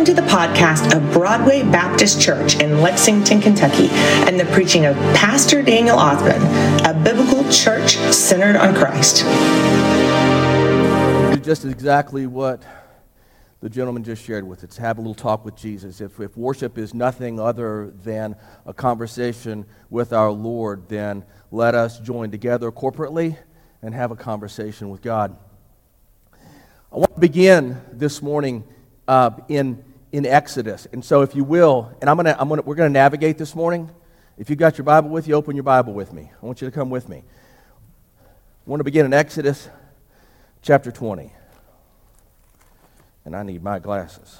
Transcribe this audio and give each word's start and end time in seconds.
Welcome 0.00 0.16
to 0.16 0.22
the 0.22 0.28
podcast 0.28 0.96
of 0.96 1.12
Broadway 1.12 1.62
Baptist 1.62 2.22
Church 2.22 2.58
in 2.58 2.80
Lexington, 2.80 3.38
Kentucky, 3.38 3.88
and 3.90 4.40
the 4.40 4.46
preaching 4.46 4.86
of 4.86 4.96
Pastor 5.14 5.60
Daniel 5.60 5.98
Othman, 5.98 6.40
a 6.86 6.98
biblical 7.04 7.46
church 7.52 7.96
centered 8.10 8.56
on 8.56 8.74
Christ. 8.74 9.24
Just 11.44 11.66
exactly 11.66 12.26
what 12.26 12.62
the 13.60 13.68
gentleman 13.68 14.02
just 14.02 14.24
shared 14.24 14.48
with 14.48 14.64
us. 14.64 14.78
Have 14.78 14.96
a 14.96 15.02
little 15.02 15.14
talk 15.14 15.44
with 15.44 15.54
Jesus. 15.54 16.00
If, 16.00 16.18
if 16.18 16.34
worship 16.34 16.78
is 16.78 16.94
nothing 16.94 17.38
other 17.38 17.92
than 18.02 18.36
a 18.64 18.72
conversation 18.72 19.66
with 19.90 20.14
our 20.14 20.30
Lord, 20.30 20.88
then 20.88 21.26
let 21.50 21.74
us 21.74 22.00
join 22.00 22.30
together 22.30 22.72
corporately 22.72 23.36
and 23.82 23.92
have 23.92 24.10
a 24.12 24.16
conversation 24.16 24.88
with 24.88 25.02
God. 25.02 25.36
I 26.90 26.96
want 26.96 27.12
to 27.12 27.20
begin 27.20 27.78
this 27.92 28.22
morning 28.22 28.64
uh, 29.06 29.32
in, 29.48 29.84
in 30.12 30.26
Exodus. 30.26 30.86
And 30.92 31.04
so, 31.04 31.22
if 31.22 31.34
you 31.34 31.44
will, 31.44 31.92
and 32.00 32.10
I'm 32.10 32.16
gonna, 32.16 32.36
I'm 32.38 32.48
gonna, 32.48 32.62
we're 32.62 32.74
going 32.74 32.90
to 32.90 32.92
navigate 32.92 33.38
this 33.38 33.54
morning. 33.54 33.90
If 34.38 34.48
you've 34.48 34.58
got 34.58 34.78
your 34.78 34.84
Bible 34.84 35.10
with 35.10 35.28
you, 35.28 35.34
open 35.34 35.54
your 35.54 35.62
Bible 35.62 35.92
with 35.92 36.12
me. 36.12 36.30
I 36.42 36.46
want 36.46 36.60
you 36.60 36.68
to 36.68 36.72
come 36.72 36.90
with 36.90 37.08
me. 37.08 37.22
I 38.20 38.70
want 38.70 38.80
to 38.80 38.84
begin 38.84 39.06
in 39.06 39.12
Exodus 39.12 39.68
chapter 40.62 40.90
20. 40.90 41.32
And 43.24 43.36
I 43.36 43.42
need 43.42 43.62
my 43.62 43.78
glasses. 43.78 44.38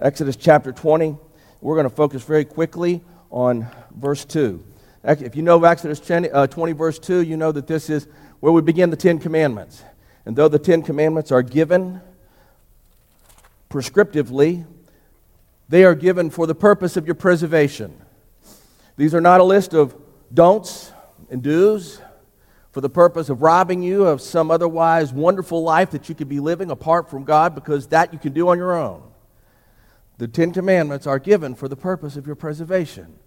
Exodus 0.00 0.36
chapter 0.36 0.72
20. 0.72 1.16
We're 1.60 1.74
going 1.74 1.88
to 1.88 1.94
focus 1.94 2.22
very 2.22 2.44
quickly 2.44 3.02
on 3.30 3.66
verse 3.96 4.24
2. 4.24 4.62
If 5.04 5.34
you 5.34 5.42
know 5.42 5.62
Exodus 5.64 5.98
20, 6.00 6.30
uh, 6.30 6.46
20, 6.46 6.72
verse 6.72 6.98
2, 6.98 7.22
you 7.22 7.36
know 7.36 7.50
that 7.50 7.66
this 7.66 7.90
is 7.90 8.06
where 8.40 8.52
we 8.52 8.62
begin 8.62 8.90
the 8.90 8.96
Ten 8.96 9.18
Commandments. 9.18 9.82
And 10.24 10.36
though 10.36 10.48
the 10.48 10.58
Ten 10.58 10.82
Commandments 10.82 11.32
are 11.32 11.42
given 11.42 12.00
prescriptively, 13.72 14.66
they 15.68 15.82
are 15.84 15.94
given 15.94 16.28
for 16.28 16.46
the 16.46 16.54
purpose 16.54 16.98
of 16.98 17.06
your 17.06 17.14
preservation. 17.14 17.98
These 18.96 19.14
are 19.14 19.20
not 19.20 19.40
a 19.40 19.44
list 19.44 19.72
of 19.72 19.96
don'ts 20.32 20.92
and 21.30 21.42
do's 21.42 22.00
for 22.70 22.82
the 22.82 22.90
purpose 22.90 23.30
of 23.30 23.40
robbing 23.40 23.82
you 23.82 24.06
of 24.06 24.20
some 24.20 24.50
otherwise 24.50 25.12
wonderful 25.12 25.62
life 25.62 25.90
that 25.90 26.08
you 26.08 26.14
could 26.14 26.28
be 26.28 26.40
living 26.40 26.70
apart 26.70 27.08
from 27.08 27.24
God 27.24 27.54
because 27.54 27.86
that 27.88 28.12
you 28.12 28.18
can 28.18 28.34
do 28.34 28.48
on 28.48 28.58
your 28.58 28.76
own. 28.76 29.02
The 30.18 30.28
Ten 30.28 30.52
Commandments 30.52 31.06
are 31.06 31.18
given 31.18 31.54
for 31.54 31.68
the 31.68 31.76
purpose 31.76 32.16
of 32.16 32.26
your 32.26 32.36
preservation, 32.36 33.18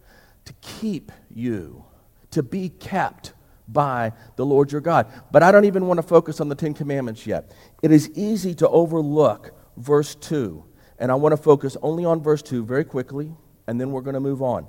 to 0.45 0.53
keep 0.61 1.11
you, 1.33 1.83
to 2.31 2.43
be 2.43 2.69
kept 2.69 3.33
by 3.67 4.13
the 4.35 4.45
Lord 4.45 4.71
your 4.71 4.81
God. 4.81 5.11
But 5.31 5.41
I 5.41 5.51
don't 5.51 5.65
even 5.65 5.87
want 5.87 5.97
to 5.97 6.03
focus 6.03 6.39
on 6.39 6.49
the 6.49 6.55
Ten 6.55 6.75
Commandments 6.75 7.25
yet. 7.25 7.51
It 7.81 7.91
is 7.91 8.11
easy 8.11 8.53
to 8.55 8.69
overlook 8.69 9.51
verse 9.77 10.15
2. 10.15 10.63
And 10.99 11.11
I 11.11 11.15
want 11.15 11.33
to 11.33 11.37
focus 11.37 11.75
only 11.81 12.05
on 12.05 12.21
verse 12.21 12.41
2 12.41 12.63
very 12.63 12.85
quickly, 12.85 13.31
and 13.67 13.79
then 13.79 13.91
we're 13.91 14.01
going 14.01 14.13
to 14.13 14.19
move 14.19 14.41
on. 14.41 14.65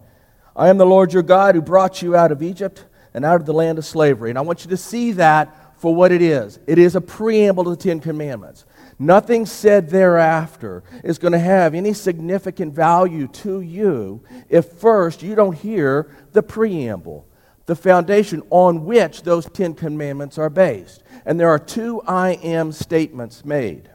I 0.55 0.69
am 0.69 0.79
the 0.79 0.87
Lord 0.87 1.13
your 1.13 1.23
God 1.23 1.55
who 1.55 1.63
brought 1.63 2.03
you 2.03 2.17
out 2.17 2.33
of 2.33 2.43
Egypt 2.43 2.85
and 3.15 3.25
out 3.25 3.41
of 3.41 3.47
the 3.47 3.53
land 3.53 3.79
of 3.79 3.85
slavery. 3.85 4.31
And 4.31 4.39
I 4.39 4.43
want 4.43 4.65
you 4.65 4.71
to 4.71 4.77
see 4.77 5.13
that 5.13 5.55
for 5.79 5.95
what 5.95 6.11
it 6.11 6.23
is 6.23 6.59
it 6.67 6.79
is 6.79 6.97
a 6.97 7.01
preamble 7.01 7.65
to 7.65 7.71
the 7.71 7.77
Ten 7.77 8.01
Commandments. 8.01 8.65
Nothing 8.99 9.45
said 9.45 9.91
thereafter 9.91 10.83
is 11.05 11.19
going 11.19 11.33
to 11.33 11.39
have 11.39 11.75
any 11.75 11.93
significant 11.93 12.75
value 12.75 13.29
to 13.29 13.61
you 13.61 14.23
if 14.49 14.73
first 14.73 15.23
you 15.23 15.35
don't 15.35 15.53
hear 15.53 16.11
the 16.33 16.43
preamble, 16.43 17.29
the 17.67 17.77
foundation 17.77 18.43
on 18.49 18.87
which 18.87 19.23
those 19.23 19.47
Ten 19.51 19.75
Commandments 19.75 20.39
are 20.39 20.49
based. 20.49 21.03
And 21.27 21.39
there 21.39 21.51
are 21.51 21.59
two 21.59 22.01
I 22.07 22.33
am 22.43 22.73
statements 22.73 23.45
made. 23.45 23.91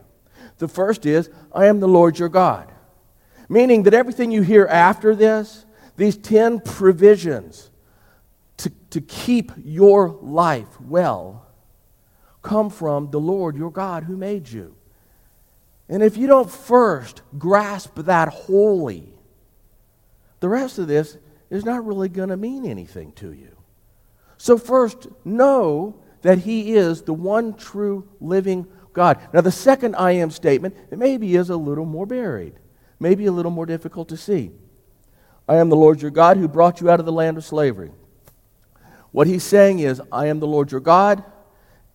The 0.62 0.68
first 0.68 1.06
is, 1.06 1.28
I 1.52 1.66
am 1.66 1.80
the 1.80 1.88
Lord 1.88 2.20
your 2.20 2.28
God. 2.28 2.70
Meaning 3.48 3.82
that 3.82 3.94
everything 3.94 4.30
you 4.30 4.42
hear 4.42 4.64
after 4.66 5.12
this, 5.12 5.66
these 5.96 6.16
10 6.16 6.60
provisions 6.60 7.68
to, 8.58 8.70
to 8.90 9.00
keep 9.00 9.50
your 9.64 10.10
life 10.22 10.80
well, 10.80 11.48
come 12.42 12.70
from 12.70 13.10
the 13.10 13.18
Lord 13.18 13.56
your 13.56 13.72
God 13.72 14.04
who 14.04 14.16
made 14.16 14.48
you. 14.48 14.76
And 15.88 16.00
if 16.00 16.16
you 16.16 16.28
don't 16.28 16.48
first 16.48 17.22
grasp 17.36 17.96
that 17.96 18.28
wholly, 18.28 19.12
the 20.38 20.48
rest 20.48 20.78
of 20.78 20.86
this 20.86 21.18
is 21.50 21.64
not 21.64 21.84
really 21.84 22.08
going 22.08 22.28
to 22.28 22.36
mean 22.36 22.64
anything 22.64 23.10
to 23.14 23.32
you. 23.32 23.56
So, 24.38 24.56
first, 24.56 25.08
know 25.24 25.96
that 26.20 26.38
He 26.38 26.74
is 26.74 27.02
the 27.02 27.14
one 27.14 27.54
true 27.54 28.08
living 28.20 28.68
God. 28.92 29.20
Now, 29.32 29.40
the 29.40 29.50
second 29.50 29.96
I 29.96 30.12
am 30.12 30.30
statement, 30.30 30.76
maybe 30.90 31.34
is 31.36 31.50
a 31.50 31.56
little 31.56 31.86
more 31.86 32.06
buried, 32.06 32.54
maybe 33.00 33.26
a 33.26 33.32
little 33.32 33.50
more 33.50 33.66
difficult 33.66 34.08
to 34.10 34.16
see. 34.16 34.50
I 35.48 35.56
am 35.56 35.68
the 35.68 35.76
Lord 35.76 36.00
your 36.00 36.10
God 36.10 36.36
who 36.36 36.48
brought 36.48 36.80
you 36.80 36.90
out 36.90 37.00
of 37.00 37.06
the 37.06 37.12
land 37.12 37.36
of 37.36 37.44
slavery. 37.44 37.90
What 39.10 39.26
he's 39.26 39.44
saying 39.44 39.80
is, 39.80 40.00
I 40.10 40.26
am 40.26 40.40
the 40.40 40.46
Lord 40.46 40.72
your 40.72 40.80
God, 40.80 41.22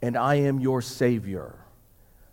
and 0.02 0.16
I 0.16 0.36
am 0.36 0.59
your 0.59 0.81
Savior. 0.81 1.56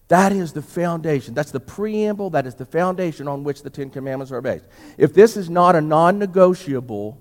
That 0.09 0.33
is 0.33 0.53
the 0.53 0.63
foundation. 0.63 1.33
That's 1.33 1.51
the 1.51 1.61
preamble. 1.61 2.31
That 2.31 2.47
is 2.47 2.55
the 2.55 2.67
foundation 2.67 3.27
on 3.27 3.43
which 3.43 3.63
the 3.63 3.71
Ten 3.71 3.89
Commandments 3.89 4.33
are 4.33 4.43
based. 4.43 4.67
If 4.99 5.15
this 5.15 5.37
is 5.37 5.49
not 5.49 5.75
a 5.75 5.81
non 5.81 6.19
negotiable, 6.19 7.21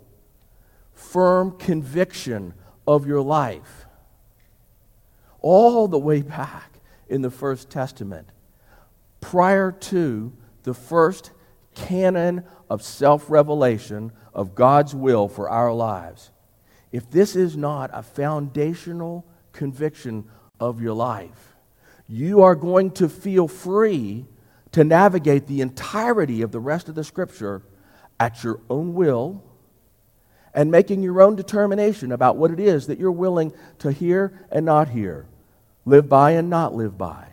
firm 0.92 1.58
conviction 1.58 2.54
of 2.86 3.08
your 3.08 3.22
life, 3.22 3.86
all 5.40 5.88
the 5.88 5.98
way 6.00 6.22
back 6.22 6.73
in 7.08 7.22
the 7.22 7.32
First 7.32 7.70
Testament, 7.70 8.30
prior 9.22 9.72
to 9.72 10.34
the 10.64 10.74
first 10.74 11.32
canon 11.76 12.44
of 12.70 12.82
self 12.82 13.30
revelation 13.30 14.12
of 14.34 14.56
God's 14.56 14.96
will 14.96 15.28
for 15.28 15.50
our 15.50 15.74
lives. 15.74 16.32
If 16.92 17.10
this 17.10 17.36
is 17.36 17.58
not 17.58 17.90
a 17.94 18.04
foundational 18.04 19.26
conviction 19.52 20.26
of 20.60 20.82
your 20.82 20.94
life, 20.94 21.56
you 22.08 22.42
are 22.42 22.56
going 22.56 22.92
to 22.92 23.10
feel 23.10 23.48
free 23.48 24.26
to 24.72 24.84
navigate 24.84 25.48
the 25.48 25.62
entirety 25.62 26.42
of 26.42 26.52
the 26.52 26.60
rest 26.60 26.90
of 26.90 26.96
the 26.96 27.04
Scripture 27.04 27.62
at 28.20 28.44
your 28.44 28.60
own 28.70 28.94
will 28.94 29.44
and 30.54 30.70
making 30.70 31.02
your 31.02 31.22
own 31.22 31.36
determination 31.36 32.12
about 32.12 32.38
what 32.38 32.52
it 32.52 32.60
is 32.60 32.88
that 32.88 33.00
you're 33.00 33.12
willing 33.12 33.52
to 33.80 33.92
hear 33.92 34.46
and 34.52 34.66
not 34.66 34.90
hear 34.90 35.26
live 35.86 36.10
by 36.10 36.32
and 36.32 36.50
not 36.50 36.74
live 36.74 36.98
by. 36.98 37.28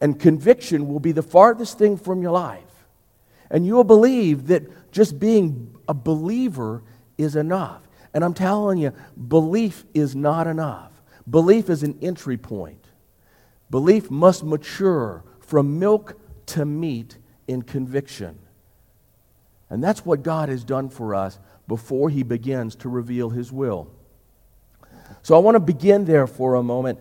And 0.00 0.18
conviction 0.18 0.88
will 0.88 1.00
be 1.00 1.12
the 1.12 1.22
farthest 1.22 1.78
thing 1.78 1.96
from 1.96 2.22
your 2.22 2.32
life. 2.32 2.62
And 3.50 3.64
you 3.64 3.74
will 3.74 3.84
believe 3.84 4.48
that 4.48 4.92
just 4.92 5.18
being 5.18 5.74
a 5.88 5.94
believer 5.94 6.82
is 7.16 7.36
enough. 7.36 7.82
And 8.12 8.24
I'm 8.24 8.34
telling 8.34 8.78
you, 8.78 8.92
belief 9.28 9.84
is 9.94 10.16
not 10.16 10.46
enough. 10.46 10.92
Belief 11.28 11.70
is 11.70 11.82
an 11.82 11.98
entry 12.02 12.36
point. 12.36 12.84
Belief 13.70 14.10
must 14.10 14.44
mature 14.44 15.24
from 15.40 15.78
milk 15.78 16.18
to 16.46 16.64
meat 16.64 17.18
in 17.48 17.62
conviction. 17.62 18.38
And 19.68 19.82
that's 19.82 20.04
what 20.04 20.22
God 20.22 20.48
has 20.48 20.64
done 20.64 20.88
for 20.88 21.14
us 21.14 21.38
before 21.66 22.10
He 22.10 22.22
begins 22.22 22.76
to 22.76 22.88
reveal 22.88 23.30
His 23.30 23.50
will. 23.50 23.90
So 25.22 25.34
I 25.34 25.38
want 25.38 25.56
to 25.56 25.60
begin 25.60 26.04
there 26.04 26.26
for 26.26 26.54
a 26.54 26.62
moment 26.62 27.00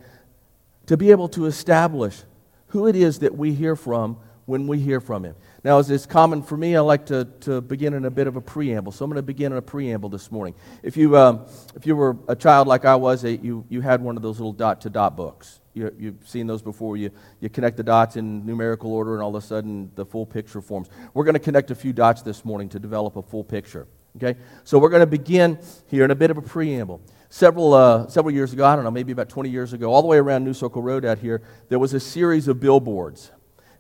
to 0.88 0.98
be 0.98 1.12
able 1.12 1.28
to 1.30 1.46
establish 1.46 2.22
who 2.68 2.88
it 2.88 2.96
is 2.96 3.20
that 3.20 3.36
we 3.36 3.54
hear 3.54 3.76
from 3.76 4.18
when 4.46 4.68
we 4.68 4.80
hear 4.80 5.00
from 5.00 5.26
him. 5.26 5.36
Now, 5.64 5.80
as 5.80 5.90
is 5.90 6.06
common 6.06 6.44
for 6.44 6.56
me, 6.56 6.76
I 6.76 6.82
like 6.82 7.08
to, 7.08 7.26
to 7.42 7.62
begin 7.62 7.96
in 7.96 8.06
a 8.06 8.12
bit 8.12 8.28
of 8.28 8.36
a 8.36 8.42
preamble. 8.42 8.92
So 8.92 9.04
I'm 9.04 9.10
going 9.10 9.18
to 9.18 9.24
begin 9.24 9.52
in 9.52 9.58
a 9.58 9.62
preamble 9.62 10.10
this 10.10 10.32
morning. 10.32 10.54
If 10.84 10.96
you, 10.96 11.18
um, 11.18 11.48
if 11.76 11.88
you 11.88 11.96
were 11.96 12.18
a 12.28 12.36
child 12.36 12.68
like 12.68 12.86
I 12.86 12.96
was, 12.96 13.24
you, 13.24 13.66
you 13.70 13.82
had 13.82 14.02
one 14.02 14.18
of 14.18 14.22
those 14.22 14.40
little 14.40 14.54
dot 14.54 14.82
to 14.82 14.90
dot 14.92 15.18
books. 15.18 15.62
You, 15.74 15.92
you've 15.98 16.30
seen 16.30 16.46
those 16.46 16.62
before. 16.62 16.96
You, 16.96 17.10
you 17.40 17.50
connect 17.50 17.78
the 17.78 17.84
dots 17.84 18.16
in 18.16 18.46
numerical 18.46 18.94
order, 18.94 19.16
and 19.16 19.24
all 19.24 19.36
of 19.36 19.44
a 19.44 19.46
sudden 19.46 19.92
the 19.96 20.06
full 20.06 20.26
picture 20.26 20.62
forms. 20.62 20.90
We're 21.16 21.26
going 21.26 21.34
to 21.34 21.40
connect 21.40 21.72
a 21.72 21.76
few 21.76 21.92
dots 21.92 22.22
this 22.22 22.46
morning 22.46 22.70
to 22.70 22.80
develop 22.80 23.16
a 23.16 23.24
full 23.24 23.44
picture. 23.44 23.88
Okay? 24.18 24.40
So 24.64 24.78
we're 24.78 24.90
going 24.90 25.02
to 25.02 25.08
begin 25.08 25.58
here 25.88 26.06
in 26.06 26.12
a 26.12 26.16
bit 26.16 26.30
of 26.30 26.38
a 26.38 26.42
preamble 26.42 27.02
several, 27.36 27.74
uh, 27.74 28.08
several 28.08 28.34
years 28.34 28.54
ago, 28.54 28.66
I 28.66 28.76
don't 28.76 28.86
know, 28.86 28.92
maybe 28.92 29.12
about 29.12 29.28
20 29.28 29.50
years 29.50 29.74
ago, 29.74 29.92
all 29.92 30.02
the 30.02 30.08
way 30.08 30.18
around 30.18 30.46
New 30.46 30.54
Circle 30.54 30.82
Road 30.82 31.04
out 31.04 31.18
here, 31.18 31.42
there 31.68 31.78
was 31.78 31.94
a 31.94 32.00
series 32.00 32.48
of 32.48 32.62
billboards. 32.62 33.30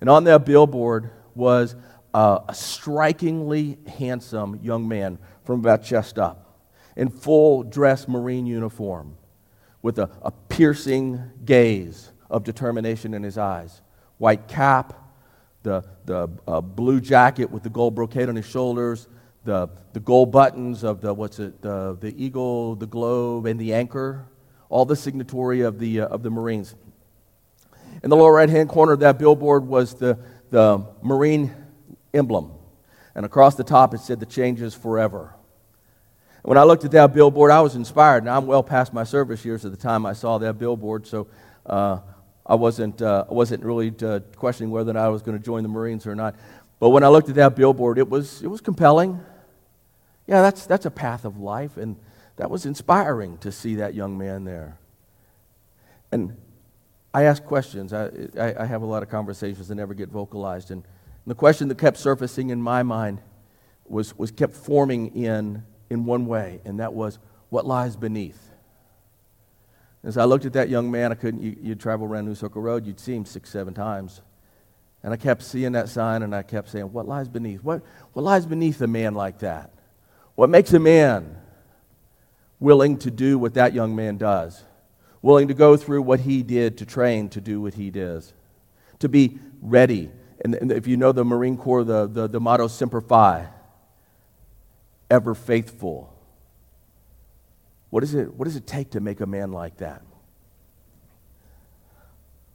And 0.01 0.09
on 0.09 0.25
that 0.25 0.45
billboard 0.45 1.09
was 1.35 1.77
uh, 2.13 2.39
a 2.49 2.53
strikingly 2.53 3.77
handsome 3.87 4.59
young 4.61 4.85
man 4.89 5.19
from 5.45 5.61
about 5.61 5.83
chest 5.83 6.19
up 6.19 6.59
in 6.97 7.07
full 7.07 7.63
dress 7.63 8.09
Marine 8.09 8.45
uniform 8.45 9.15
with 9.81 9.99
a, 9.99 10.09
a 10.21 10.31
piercing 10.31 11.23
gaze 11.45 12.11
of 12.29 12.43
determination 12.43 13.13
in 13.13 13.23
his 13.23 13.37
eyes. 13.37 13.81
White 14.17 14.49
cap, 14.49 15.01
the, 15.63 15.81
the 16.03 16.29
uh, 16.45 16.59
blue 16.59 16.99
jacket 16.99 17.49
with 17.49 17.63
the 17.63 17.69
gold 17.69 17.95
brocade 17.95 18.27
on 18.27 18.35
his 18.35 18.45
shoulders, 18.45 19.07
the, 19.45 19.69
the 19.93 19.99
gold 19.99 20.31
buttons 20.31 20.83
of 20.83 21.01
the, 21.01 21.13
what's 21.13 21.39
it, 21.39 21.61
the, 21.61 21.97
the 21.99 22.13
eagle, 22.21 22.75
the 22.75 22.87
globe, 22.87 23.45
and 23.45 23.59
the 23.59 23.73
anchor, 23.73 24.25
all 24.69 24.85
the 24.85 24.95
signatory 24.95 25.61
of 25.61 25.79
the, 25.79 26.01
uh, 26.01 26.07
of 26.07 26.23
the 26.23 26.29
Marines. 26.29 26.75
In 28.03 28.09
the 28.09 28.15
lower 28.15 28.33
right 28.33 28.49
hand 28.49 28.69
corner 28.69 28.91
of 28.93 28.99
that 28.99 29.17
billboard 29.17 29.65
was 29.65 29.93
the, 29.93 30.17
the 30.49 30.85
Marine 31.01 31.53
emblem. 32.13 32.51
And 33.13 33.25
across 33.25 33.55
the 33.55 33.63
top, 33.63 33.93
it 33.93 33.99
said, 33.99 34.19
The 34.19 34.25
changes 34.25 34.73
forever. 34.73 35.35
And 36.43 36.49
when 36.49 36.57
I 36.57 36.63
looked 36.63 36.83
at 36.83 36.91
that 36.91 37.13
billboard, 37.13 37.51
I 37.51 37.61
was 37.61 37.75
inspired. 37.75 38.25
Now, 38.25 38.37
I'm 38.37 38.47
well 38.47 38.63
past 38.63 38.93
my 38.93 39.03
service 39.03 39.45
years 39.45 39.63
at 39.63 39.71
the 39.71 39.77
time 39.77 40.05
I 40.05 40.13
saw 40.13 40.37
that 40.39 40.57
billboard, 40.57 41.07
so 41.07 41.27
uh, 41.65 41.99
I, 42.45 42.55
wasn't, 42.55 43.01
uh, 43.01 43.25
I 43.29 43.33
wasn't 43.33 43.63
really 43.63 43.93
uh, 44.03 44.19
questioning 44.35 44.71
whether 44.71 44.91
or 44.91 44.95
not 44.95 45.05
I 45.05 45.09
was 45.09 45.21
going 45.21 45.37
to 45.37 45.43
join 45.43 45.63
the 45.63 45.69
Marines 45.69 46.05
or 46.05 46.15
not. 46.15 46.35
But 46.79 46.89
when 46.89 47.03
I 47.03 47.07
looked 47.07 47.29
at 47.29 47.35
that 47.35 47.55
billboard, 47.55 47.97
it 47.97 48.09
was, 48.09 48.43
it 48.43 48.47
was 48.47 48.61
compelling. 48.61 49.19
Yeah, 50.27 50.41
that's, 50.41 50.65
that's 50.65 50.85
a 50.85 50.91
path 50.91 51.25
of 51.25 51.37
life, 51.37 51.77
and 51.77 51.97
that 52.37 52.49
was 52.49 52.65
inspiring 52.65 53.37
to 53.39 53.51
see 53.51 53.75
that 53.75 53.93
young 53.93 54.17
man 54.17 54.43
there. 54.43 54.77
And 56.11 56.35
I 57.13 57.23
ask 57.23 57.43
questions. 57.43 57.93
I, 57.93 58.09
I, 58.39 58.63
I 58.63 58.65
have 58.65 58.81
a 58.81 58.85
lot 58.85 59.03
of 59.03 59.09
conversations 59.09 59.67
that 59.67 59.75
never 59.75 59.93
get 59.93 60.09
vocalized. 60.09 60.71
And 60.71 60.83
the 61.25 61.35
question 61.35 61.67
that 61.69 61.77
kept 61.77 61.97
surfacing 61.97 62.49
in 62.49 62.61
my 62.61 62.83
mind 62.83 63.21
was, 63.85 64.17
was 64.17 64.31
kept 64.31 64.53
forming 64.53 65.15
in, 65.15 65.63
in 65.89 66.05
one 66.05 66.25
way, 66.25 66.61
and 66.65 66.79
that 66.79 66.93
was 66.93 67.19
what 67.49 67.65
lies 67.65 67.95
beneath. 67.95 68.51
As 70.03 70.17
I 70.17 70.25
looked 70.25 70.45
at 70.45 70.53
that 70.53 70.69
young 70.69 70.91
man, 70.91 71.11
I 71.11 71.15
couldn't, 71.15 71.41
you, 71.41 71.69
would 71.69 71.79
travel 71.79 72.05
around 72.05 72.25
New 72.25 72.35
Circle 72.35 72.61
Road, 72.61 72.85
you'd 72.85 72.99
see 72.99 73.15
him 73.15 73.25
six, 73.25 73.49
seven 73.49 73.73
times. 73.73 74.21
And 75.01 75.13
I 75.13 75.17
kept 75.17 75.41
seeing 75.43 75.71
that 75.73 75.89
sign, 75.89 76.21
and 76.21 76.35
I 76.35 76.43
kept 76.43 76.69
saying, 76.69 76.91
What 76.91 77.07
lies 77.07 77.27
beneath? 77.27 77.63
What, 77.63 77.83
what 78.13 78.23
lies 78.23 78.45
beneath 78.45 78.81
a 78.81 78.87
man 78.87 79.13
like 79.13 79.39
that? 79.39 79.71
What 80.35 80.49
makes 80.49 80.73
a 80.73 80.79
man 80.79 81.37
willing 82.59 82.97
to 82.99 83.11
do 83.11 83.39
what 83.39 83.53
that 83.55 83.73
young 83.73 83.95
man 83.95 84.17
does? 84.17 84.63
willing 85.25 85.47
to 85.47 85.55
go 85.55 85.75
through 85.75 86.03
what 86.03 86.19
he 86.19 86.43
did 86.43 86.77
to 86.77 86.85
train 86.85 87.27
to 87.27 87.41
do 87.41 87.59
what 87.59 87.73
he 87.73 87.89
does, 87.89 88.31
to 88.99 89.09
be 89.09 89.39
ready. 89.59 90.11
And, 90.43 90.53
and 90.53 90.71
if 90.71 90.85
you 90.85 90.97
know 90.97 91.11
the 91.11 91.25
Marine 91.25 91.57
Corps, 91.57 91.83
the, 91.83 92.05
the, 92.05 92.27
the 92.27 92.39
motto 92.39 92.67
Semper 92.67 93.01
Fi, 93.01 93.47
ever 95.09 95.33
faithful. 95.33 96.15
What, 97.89 98.03
is 98.03 98.13
it, 98.13 98.35
what 98.35 98.45
does 98.45 98.55
it 98.55 98.67
take 98.67 98.91
to 98.91 98.99
make 98.99 99.19
a 99.19 99.25
man 99.25 99.51
like 99.51 99.77
that? 99.77 100.03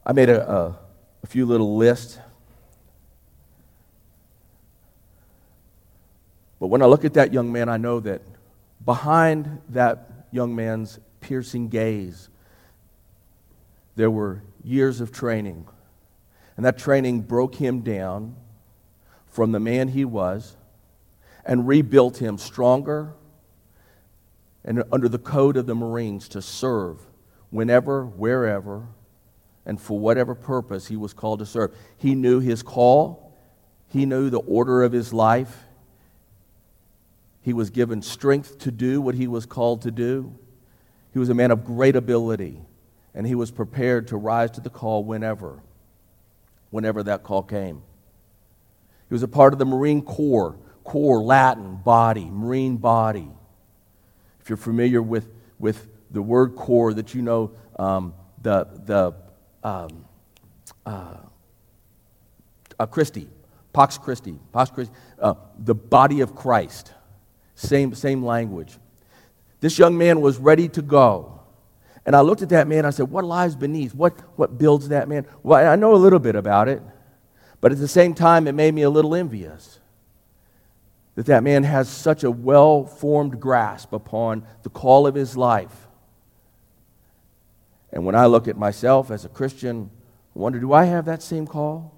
I 0.05 0.13
made 0.13 0.29
a, 0.29 0.49
a, 0.49 0.79
a 1.23 1.27
few 1.27 1.45
little 1.45 1.75
lists. 1.75 2.19
But 6.61 6.67
when 6.67 6.83
I 6.83 6.85
look 6.85 7.05
at 7.05 7.15
that 7.15 7.33
young 7.33 7.51
man, 7.51 7.69
I 7.69 7.77
know 7.77 7.99
that 8.01 8.21
behind 8.85 9.61
that 9.69 10.27
young 10.31 10.55
man's 10.55 10.99
piercing 11.19 11.69
gaze 11.69 12.29
there 13.95 14.11
were 14.11 14.43
years 14.63 15.01
of 15.01 15.11
training. 15.11 15.67
And 16.55 16.63
that 16.63 16.77
training 16.77 17.21
broke 17.21 17.55
him 17.55 17.81
down 17.81 18.35
from 19.25 19.51
the 19.51 19.59
man 19.59 19.87
he 19.87 20.05
was 20.05 20.55
and 21.45 21.67
rebuilt 21.67 22.17
him 22.21 22.37
stronger 22.37 23.15
and 24.63 24.83
under 24.91 25.09
the 25.09 25.17
code 25.17 25.57
of 25.57 25.65
the 25.65 25.73
Marines 25.73 26.29
to 26.29 26.43
serve 26.43 26.99
whenever, 27.49 28.05
wherever, 28.05 28.85
and 29.65 29.81
for 29.81 29.97
whatever 29.97 30.35
purpose 30.35 30.87
he 30.87 30.95
was 30.95 31.11
called 31.11 31.39
to 31.39 31.45
serve. 31.47 31.75
He 31.97 32.13
knew 32.13 32.39
his 32.39 32.61
call, 32.61 33.35
he 33.87 34.05
knew 34.05 34.29
the 34.29 34.41
order 34.41 34.83
of 34.83 34.91
his 34.91 35.11
life. 35.11 35.65
He 37.41 37.53
was 37.53 37.69
given 37.69 38.01
strength 38.01 38.59
to 38.59 38.71
do 38.71 39.01
what 39.01 39.15
he 39.15 39.27
was 39.27 39.45
called 39.45 39.81
to 39.83 39.91
do. 39.91 40.35
He 41.13 41.19
was 41.19 41.29
a 41.29 41.33
man 41.33 41.51
of 41.51 41.65
great 41.65 41.95
ability 41.95 42.61
and 43.13 43.27
he 43.27 43.35
was 43.35 43.51
prepared 43.51 44.07
to 44.07 44.17
rise 44.17 44.51
to 44.51 44.61
the 44.61 44.69
call 44.69 45.03
whenever, 45.03 45.61
whenever 46.69 47.03
that 47.03 47.23
call 47.23 47.43
came. 47.43 47.81
He 49.09 49.13
was 49.13 49.23
a 49.23 49.27
part 49.27 49.53
of 49.53 49.59
the 49.59 49.65
Marine 49.65 50.01
Corps, 50.01 50.55
Corps, 50.83 51.21
Latin, 51.21 51.75
body, 51.75 52.25
Marine 52.25 52.77
body. 52.77 53.29
If 54.39 54.49
you're 54.49 54.57
familiar 54.57 55.01
with, 55.01 55.27
with 55.59 55.87
the 56.11 56.21
word 56.21 56.55
Corps, 56.55 56.93
that 56.93 57.13
you 57.13 57.21
know 57.21 57.51
um, 57.77 58.13
the, 58.41 58.67
the 58.85 59.13
um, 59.63 60.05
uh, 60.85 61.17
uh, 62.79 62.85
Christi, 62.85 63.27
Pax 63.73 63.97
Christi, 63.97 64.39
Pax 64.53 64.71
Christi 64.71 64.93
uh, 65.19 65.35
the 65.59 65.75
body 65.75 66.21
of 66.21 66.35
Christ. 66.35 66.93
Same, 67.61 67.93
same 67.93 68.25
language. 68.25 68.77
This 69.59 69.77
young 69.77 69.95
man 69.95 70.19
was 70.19 70.39
ready 70.39 70.67
to 70.69 70.81
go. 70.81 71.39
And 72.07 72.15
I 72.15 72.21
looked 72.21 72.41
at 72.41 72.49
that 72.49 72.67
man, 72.67 72.85
I 72.85 72.89
said, 72.89 73.11
What 73.11 73.23
lies 73.23 73.55
beneath? 73.55 73.93
What, 73.93 74.17
what 74.35 74.57
builds 74.57 74.89
that 74.89 75.07
man? 75.07 75.27
Well, 75.43 75.69
I 75.71 75.75
know 75.75 75.93
a 75.93 75.97
little 75.97 76.17
bit 76.17 76.35
about 76.35 76.67
it, 76.67 76.81
but 77.59 77.71
at 77.71 77.77
the 77.77 77.87
same 77.87 78.15
time, 78.15 78.47
it 78.47 78.53
made 78.53 78.73
me 78.73 78.81
a 78.81 78.89
little 78.89 79.13
envious 79.13 79.79
that 81.13 81.27
that 81.27 81.43
man 81.43 81.63
has 81.63 81.87
such 81.87 82.23
a 82.23 82.31
well 82.31 82.85
formed 82.85 83.39
grasp 83.39 83.93
upon 83.93 84.43
the 84.63 84.69
call 84.69 85.05
of 85.05 85.13
his 85.13 85.37
life. 85.37 85.87
And 87.93 88.03
when 88.03 88.15
I 88.15 88.25
look 88.25 88.47
at 88.47 88.57
myself 88.57 89.11
as 89.11 89.23
a 89.23 89.29
Christian, 89.29 89.91
I 90.35 90.39
wonder 90.39 90.59
do 90.59 90.73
I 90.73 90.85
have 90.85 91.05
that 91.05 91.21
same 91.21 91.45
call? 91.45 91.93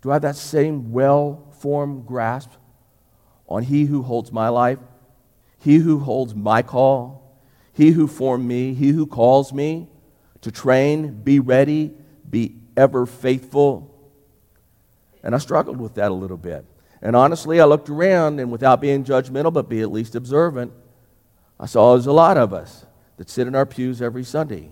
Do 0.00 0.10
I 0.10 0.14
have 0.14 0.22
that 0.22 0.36
same 0.36 0.92
well 0.92 1.52
formed 1.58 2.06
grasp 2.06 2.50
on 3.48 3.64
He 3.64 3.84
who 3.84 4.02
holds 4.02 4.32
my 4.32 4.48
life, 4.48 4.78
He 5.62 5.76
who 5.76 6.00
holds 6.00 6.34
my 6.34 6.62
call? 6.62 7.38
He 7.72 7.92
who 7.92 8.08
formed 8.08 8.46
me, 8.46 8.74
he 8.74 8.88
who 8.88 9.06
calls 9.06 9.52
me 9.52 9.88
to 10.40 10.50
train, 10.50 11.22
be 11.22 11.38
ready, 11.38 11.94
be 12.28 12.56
ever 12.76 13.06
faithful. 13.06 13.88
And 15.22 15.36
I 15.36 15.38
struggled 15.38 15.78
with 15.78 15.94
that 15.94 16.10
a 16.10 16.14
little 16.14 16.36
bit. 16.36 16.64
And 17.00 17.14
honestly, 17.14 17.60
I 17.60 17.64
looked 17.64 17.88
around, 17.88 18.40
and 18.40 18.50
without 18.50 18.80
being 18.80 19.04
judgmental, 19.04 19.52
but 19.52 19.68
be 19.68 19.80
at 19.82 19.92
least 19.92 20.16
observant, 20.16 20.72
I 21.60 21.66
saw 21.66 21.94
there's 21.94 22.06
a 22.06 22.12
lot 22.12 22.36
of 22.36 22.52
us 22.52 22.84
that 23.16 23.30
sit 23.30 23.46
in 23.46 23.54
our 23.54 23.66
pews 23.66 24.02
every 24.02 24.24
Sunday. 24.24 24.70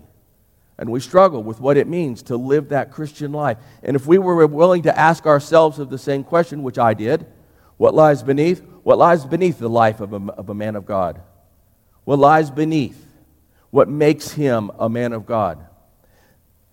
And 0.77 0.89
we 0.89 0.99
struggle 0.99 1.41
with 1.41 1.61
what 1.61 1.77
it 1.77 1.87
means 1.87 2.21
to 2.23 2.35
live 2.35 2.69
that 2.69 2.91
Christian 2.91 3.31
life. 3.31 3.57
And 3.81 3.95
if 3.95 4.05
we 4.07 4.17
were 4.17 4.45
willing 4.45 4.81
to 4.83 4.99
ask 4.99 5.25
ourselves 5.25 5.79
of 5.79 5.89
the 5.89 5.97
same 5.97 6.25
question, 6.25 6.63
which 6.63 6.77
I 6.77 6.93
did, 6.93 7.25
what 7.77 7.93
lies 7.93 8.23
beneath? 8.23 8.61
What 8.83 8.97
lies 8.97 9.25
beneath 9.25 9.59
the 9.59 9.69
life 9.69 9.99
of 9.99 10.13
a, 10.13 10.31
of 10.33 10.49
a 10.49 10.53
man 10.53 10.75
of 10.75 10.85
God? 10.85 11.21
what 12.03 12.19
lies 12.19 12.49
beneath, 12.49 13.07
what 13.69 13.87
makes 13.87 14.31
him 14.31 14.71
a 14.79 14.89
man 14.89 15.13
of 15.13 15.25
God. 15.25 15.65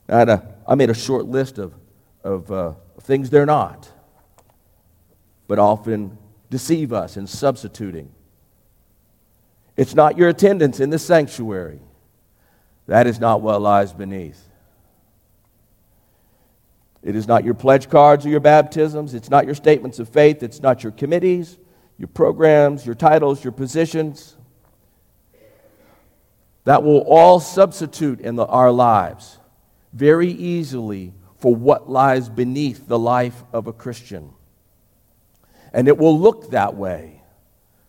I, 0.09 0.23
a, 0.23 0.41
I 0.67 0.75
made 0.75 0.91
a 0.91 0.95
short 0.95 1.27
list 1.27 1.59
of, 1.59 1.75
of 2.25 2.51
uh, 2.51 2.73
things 3.03 3.31
they're 3.31 3.47
not, 3.47 3.91
but 5.47 5.59
often 5.59 6.17
deceive 6.51 6.93
us 6.93 7.17
in 7.17 7.27
substituting. 7.27 8.11
It's 9.77 9.95
not 9.95 10.17
your 10.17 10.29
attendance 10.29 10.81
in 10.81 10.91
the 10.91 10.99
sanctuary. 10.99 11.81
That 12.87 13.07
is 13.07 13.21
not 13.21 13.43
what 13.43 13.61
lies 13.61 13.93
beneath. 13.93 14.43
It 17.03 17.15
is 17.15 17.29
not 17.29 17.45
your 17.45 17.55
pledge 17.55 17.89
cards 17.89 18.27
or 18.27 18.31
your 18.31 18.41
baptisms. 18.41 19.15
It's 19.15 19.31
not 19.31 19.47
your 19.47 19.55
statements 19.55 19.99
of 19.99 20.09
faith. 20.09 20.43
It's 20.43 20.61
not 20.61 20.83
your 20.83 20.91
committees, 20.91 21.59
your 21.99 22.09
programs, 22.09 22.87
your 22.87 22.95
titles, 22.95 23.43
your 23.43 23.53
positions 23.53 24.37
that 26.65 26.83
will 26.83 27.01
all 27.01 27.41
substitute 27.41 28.21
in 28.21 28.37
the, 28.37 28.45
our 28.45 28.71
lives 28.71 29.39
very 29.93 30.31
easily 30.31 31.15
for 31.39 31.55
what 31.55 31.89
lies 31.89 32.29
beneath 32.29 32.87
the 32.87 32.99
life 32.99 33.43
of 33.53 33.67
a 33.67 33.73
Christian. 33.73 34.33
And 35.73 35.89
it 35.89 35.97
will 35.97 36.19
look 36.19 36.51
that 36.51 36.75
way 36.75 37.23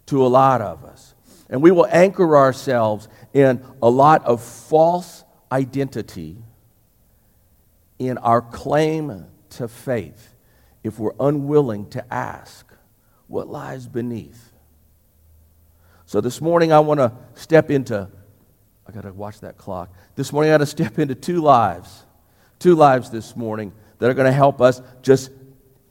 to 0.06 0.26
a 0.26 0.28
lot 0.28 0.62
of 0.62 0.86
us. 0.86 1.14
And 1.50 1.62
we 1.62 1.72
will 1.72 1.88
anchor 1.90 2.38
ourselves 2.38 3.08
in 3.34 3.64
a 3.82 3.90
lot 3.90 4.24
of 4.26 4.42
false 4.42 5.24
identity 5.52 6.38
in 7.98 8.18
our 8.20 8.42
claim 8.42 9.26
to 9.50 9.68
faith 9.68 10.36
if 10.84 11.00
we're 11.00 11.16
unwilling 11.20 11.90
to 11.90 12.14
ask 12.14 12.69
what 13.30 13.48
lies 13.48 13.88
beneath. 13.88 14.52
So 16.06 16.20
this 16.20 16.42
morning, 16.42 16.74
I 16.74 16.80
want 16.80 17.00
to 17.00 17.14
step 17.36 17.72
into 17.72 18.10
I 18.90 18.92
got 18.92 19.02
to 19.02 19.14
watch 19.14 19.42
that 19.42 19.56
clock. 19.56 19.94
This 20.16 20.34
morning, 20.34 20.52
I 20.52 20.56
got 20.56 20.60
to 20.60 20.66
step 20.66 20.98
into 20.98 21.14
two 21.14 21.42
lives, 21.42 22.08
two 22.58 22.74
lives 22.74 23.12
this 23.12 23.36
morning 23.36 23.72
that 24.00 24.10
are 24.10 24.16
going 24.16 24.26
to 24.26 24.32
help 24.32 24.62
us 24.62 24.82
just 25.04 25.30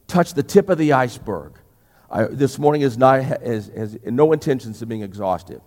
touch 0.05 0.33
the 0.33 0.43
tip 0.43 0.67
of 0.67 0.77
the 0.77 0.91
iceberg. 0.91 1.53
I, 2.11 2.23
this 2.23 2.59
morning 2.59 2.81
is 2.81 2.97
not 2.97 3.23
has, 3.23 3.67
has 3.67 3.97
no 4.03 4.33
intentions 4.33 4.81
of 4.81 4.89
being 4.89 5.01
exhaustive. 5.01 5.61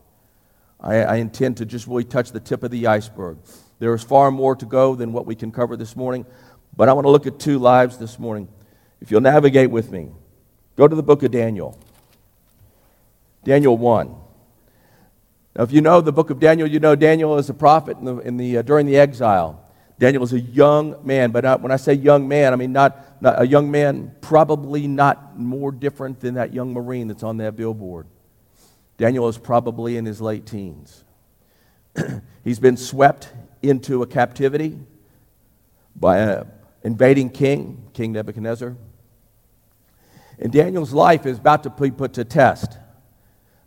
I, 0.79 0.97
I 0.97 1.17
intend 1.17 1.57
to 1.57 1.64
just 1.64 1.87
really 1.87 2.05
touch 2.05 2.33
the 2.33 2.41
tip 2.41 2.64
of 2.64 2.71
the 2.71 2.87
iceberg. 2.87 3.38
There 3.79 3.95
is 3.95 4.02
far 4.02 4.31
more 4.31 4.55
to 4.57 4.67
go 4.67 4.95
than 4.95 5.14
what 5.14 5.25
we 5.25 5.35
can 5.35 5.52
cover 5.52 5.75
this 5.75 5.97
morning, 5.97 6.26
but 6.76 6.91
I 6.91 6.93
want 6.93 7.07
to 7.07 7.11
look 7.11 7.26
at 7.26 7.38
two 7.38 7.59
lives 7.59 7.97
this 7.97 8.19
morning. 8.19 8.47
If 9.00 9.11
you'll 9.11 9.23
navigate 9.23 9.71
with 9.71 9.91
me, 9.91 10.11
go 10.76 10.88
to 10.88 10.95
the 10.95 11.02
book 11.02 11.23
of 11.23 11.31
Daniel. 11.31 11.79
Daniel 13.45 13.76
1. 13.76 14.14
Now, 15.57 15.64
if 15.64 15.73
you 15.73 15.81
know 15.81 16.00
the 16.00 16.12
book 16.12 16.31
of 16.31 16.41
Daniel, 16.41 16.67
you 16.67 16.81
know 16.81 16.97
Daniel 16.97 17.37
is 17.37 17.50
a 17.50 17.55
prophet 17.55 17.99
in 17.99 18.05
the, 18.05 18.19
in 18.19 18.37
the, 18.37 18.59
uh, 18.59 18.62
during 18.62 18.87
the 18.87 18.97
exile. 18.97 19.59
Daniel 19.99 20.21
was 20.21 20.33
a 20.33 20.41
young 20.41 20.97
man, 21.05 21.31
but 21.31 21.45
not, 21.45 21.61
when 21.61 21.71
I 21.71 21.76
say 21.76 21.93
young 21.93 22.26
man, 22.26 22.52
I 22.52 22.57
mean 22.57 22.73
not, 22.73 23.23
not 23.23 23.41
a 23.41 23.47
young 23.47 23.71
man, 23.71 24.14
probably 24.21 24.87
not 24.88 25.38
more 25.38 25.71
different 25.71 26.21
than 26.21 26.35
that 26.35 26.52
young 26.55 26.73
Marine 26.73 27.09
that's 27.09 27.23
on 27.23 27.37
that 27.37 27.57
billboard. 27.57 28.07
Daniel 28.97 29.29
is 29.29 29.38
probably 29.38 29.97
in 29.97 30.05
his 30.05 30.21
late 30.21 30.47
teens. 30.47 31.05
He's 32.45 32.59
been 32.59 32.76
swept 32.76 33.33
into 33.62 34.02
a 34.02 34.07
captivity 34.07 34.79
by 35.95 36.19
an 36.19 36.50
invading 36.83 37.31
king, 37.31 37.88
King 37.93 38.12
Nebuchadnezzar. 38.12 38.76
And 40.39 40.53
Daniel's 40.53 40.93
life 40.93 41.27
is 41.27 41.39
about 41.39 41.62
to 41.65 41.71
be 41.71 41.91
put 41.91 42.15
to 42.15 42.25
test. 42.25 42.79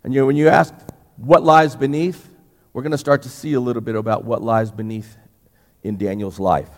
And 0.04 0.14
you 0.14 0.20
know, 0.20 0.26
when 0.26 0.36
you 0.36 0.48
ask 0.48 0.74
what 1.16 1.42
lies 1.42 1.74
beneath, 1.74 2.28
we're 2.72 2.82
going 2.82 2.92
to 2.92 2.98
start 2.98 3.22
to 3.22 3.28
see 3.28 3.54
a 3.54 3.60
little 3.60 3.82
bit 3.82 3.94
about 3.94 4.24
what 4.24 4.42
lies 4.42 4.70
beneath 4.70 5.16
in 5.82 5.96
Daniel's 5.96 6.38
life. 6.38 6.70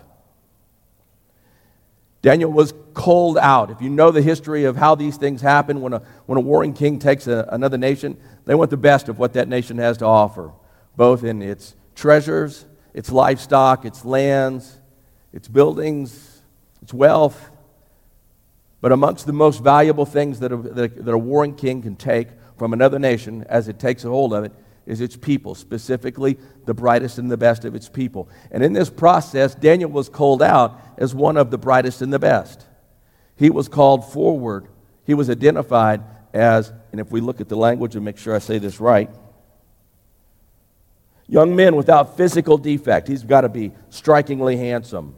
Daniel 2.21 2.51
was 2.51 2.73
called 2.93 3.37
out. 3.37 3.71
If 3.71 3.81
you 3.81 3.89
know 3.89 4.11
the 4.11 4.21
history 4.21 4.65
of 4.65 4.75
how 4.75 4.95
these 4.95 5.15
things 5.15 5.41
happen, 5.41 5.81
when 5.81 5.93
a, 5.93 6.01
when 6.25 6.37
a 6.37 6.41
warring 6.41 6.73
king 6.73 6.99
takes 6.99 7.27
a, 7.27 7.47
another 7.51 7.77
nation, 7.77 8.17
they 8.45 8.55
want 8.55 8.69
the 8.71 8.77
best 8.77 9.07
of 9.07 9.19
what 9.19 9.33
that 9.33 9.47
nation 9.47 9.77
has 9.77 9.97
to 9.97 10.05
offer, 10.05 10.51
both 10.97 11.23
in 11.23 11.41
its 11.41 11.75
treasures, 11.95 12.65
its 12.93 13.11
livestock, 13.11 13.85
its 13.85 14.03
lands, 14.03 14.79
its 15.31 15.47
buildings, 15.47 16.41
its 16.81 16.93
wealth. 16.93 17.51
But 18.81 18.91
amongst 18.91 19.25
the 19.25 19.33
most 19.33 19.61
valuable 19.61 20.05
things 20.05 20.39
that 20.39 20.51
a, 20.51 20.57
that 20.57 21.13
a 21.13 21.17
warring 21.17 21.55
king 21.55 21.81
can 21.81 21.95
take 21.95 22.29
from 22.57 22.73
another 22.73 22.99
nation 22.99 23.45
as 23.49 23.67
it 23.67 23.79
takes 23.79 24.03
a 24.05 24.09
hold 24.09 24.33
of 24.33 24.43
it 24.43 24.53
is 24.85 25.01
its 25.01 25.15
people, 25.15 25.53
specifically 25.53 26.37
the 26.65 26.73
brightest 26.73 27.17
and 27.17 27.29
the 27.29 27.37
best 27.37 27.65
of 27.65 27.75
its 27.75 27.89
people. 27.89 28.29
And 28.51 28.63
in 28.63 28.73
this 28.73 28.89
process, 28.89 29.53
Daniel 29.53 29.91
was 29.91 30.09
called 30.09 30.41
out 30.41 30.81
as 30.97 31.13
one 31.13 31.37
of 31.37 31.51
the 31.51 31.57
brightest 31.57 32.01
and 32.01 32.11
the 32.11 32.19
best. 32.19 32.65
He 33.35 33.49
was 33.49 33.67
called 33.67 34.11
forward. 34.11 34.67
He 35.05 35.13
was 35.13 35.29
identified 35.29 36.01
as, 36.33 36.73
and 36.91 36.99
if 36.99 37.11
we 37.11 37.21
look 37.21 37.39
at 37.39 37.49
the 37.49 37.55
language 37.55 37.95
and 37.95 38.03
make 38.03 38.17
sure 38.17 38.35
I 38.35 38.39
say 38.39 38.57
this 38.57 38.79
right, 38.79 39.09
young 41.27 41.55
men 41.55 41.75
without 41.75 42.17
physical 42.17 42.57
defect. 42.57 43.07
He's 43.07 43.23
got 43.23 43.41
to 43.41 43.49
be 43.49 43.71
strikingly 43.89 44.57
handsome. 44.57 45.15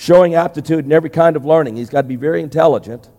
Showing 0.00 0.34
aptitude 0.34 0.86
in 0.86 0.92
every 0.92 1.10
kind 1.10 1.36
of 1.36 1.44
learning. 1.44 1.76
He's 1.76 1.90
got 1.90 2.00
to 2.00 2.08
be 2.08 2.16
very 2.16 2.40
intelligent, 2.40 3.10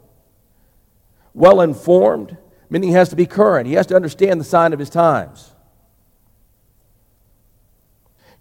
well 1.31 1.61
informed, 1.61 2.37
meaning 2.71 2.89
he 2.89 2.95
has 2.95 3.09
to 3.09 3.15
be 3.15 3.27
current. 3.27 3.67
He 3.67 3.73
has 3.73 3.85
to 3.85 3.95
understand 3.95 4.39
the 4.39 4.43
sign 4.43 4.73
of 4.73 4.79
his 4.79 4.89
times. 4.89 5.53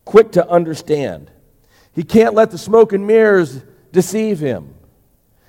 Quick 0.07 0.33
to 0.33 0.49
understand. 0.49 1.31
He 1.93 2.03
can't 2.03 2.33
let 2.33 2.51
the 2.51 2.57
smoke 2.57 2.95
and 2.95 3.07
mirrors 3.07 3.61
deceive 3.93 4.41
him. 4.41 4.75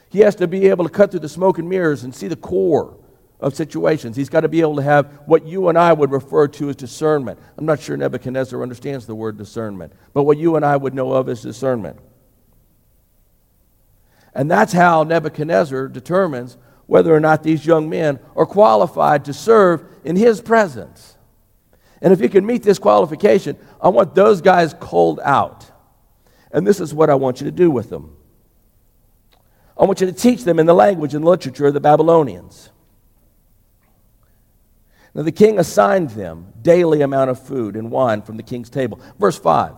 He 0.09 0.19
has 0.19 0.35
to 0.35 0.45
be 0.45 0.67
able 0.67 0.83
to 0.83 0.89
cut 0.89 1.11
through 1.11 1.21
the 1.21 1.29
smoke 1.29 1.59
and 1.59 1.69
mirrors 1.69 2.03
and 2.03 2.13
see 2.13 2.27
the 2.27 2.35
core 2.35 2.97
of 3.39 3.55
situations. 3.55 4.17
He's 4.17 4.27
got 4.27 4.41
to 4.41 4.49
be 4.49 4.59
able 4.59 4.75
to 4.75 4.83
have 4.83 5.21
what 5.27 5.45
you 5.45 5.69
and 5.69 5.77
I 5.77 5.93
would 5.93 6.11
refer 6.11 6.49
to 6.49 6.67
as 6.67 6.75
discernment. 6.75 7.39
I'm 7.57 7.65
not 7.65 7.79
sure 7.79 7.95
Nebuchadnezzar 7.95 8.61
understands 8.61 9.05
the 9.05 9.15
word 9.15 9.37
discernment, 9.37 9.93
but 10.13 10.23
what 10.23 10.37
you 10.37 10.57
and 10.57 10.65
I 10.65 10.75
would 10.75 10.93
know 10.93 11.13
of 11.13 11.29
as 11.29 11.41
discernment. 11.41 11.97
And 14.33 14.49
that's 14.49 14.73
how 14.73 15.03
Nebuchadnezzar 15.03 15.87
determines 15.89 16.57
whether 16.85 17.13
or 17.13 17.19
not 17.19 17.43
these 17.43 17.65
young 17.65 17.89
men 17.89 18.19
are 18.35 18.45
qualified 18.45 19.25
to 19.25 19.33
serve 19.33 19.83
in 20.03 20.15
his 20.15 20.41
presence. 20.41 21.17
And 22.01 22.11
if 22.11 22.19
you 22.19 22.29
can 22.29 22.45
meet 22.45 22.63
this 22.63 22.79
qualification, 22.79 23.57
I 23.81 23.89
want 23.89 24.15
those 24.15 24.41
guys 24.41 24.73
called 24.73 25.19
out. 25.23 25.69
And 26.51 26.65
this 26.65 26.79
is 26.79 26.93
what 26.93 27.09
I 27.09 27.15
want 27.15 27.39
you 27.39 27.45
to 27.45 27.51
do 27.51 27.69
with 27.69 27.89
them. 27.89 28.15
I 29.77 29.85
want 29.85 30.01
you 30.01 30.07
to 30.07 30.13
teach 30.13 30.43
them 30.43 30.59
in 30.59 30.65
the 30.65 30.73
language 30.73 31.13
and 31.13 31.23
literature 31.23 31.67
of 31.67 31.73
the 31.73 31.79
Babylonians. 31.79 32.69
Now 35.13 35.23
the 35.23 35.31
king 35.31 35.59
assigned 35.59 36.11
them 36.11 36.53
daily 36.61 37.01
amount 37.01 37.29
of 37.29 37.41
food 37.41 37.75
and 37.75 37.91
wine 37.91 38.21
from 38.21 38.37
the 38.37 38.43
king's 38.43 38.69
table. 38.69 38.99
Verse 39.19 39.37
5. 39.37 39.75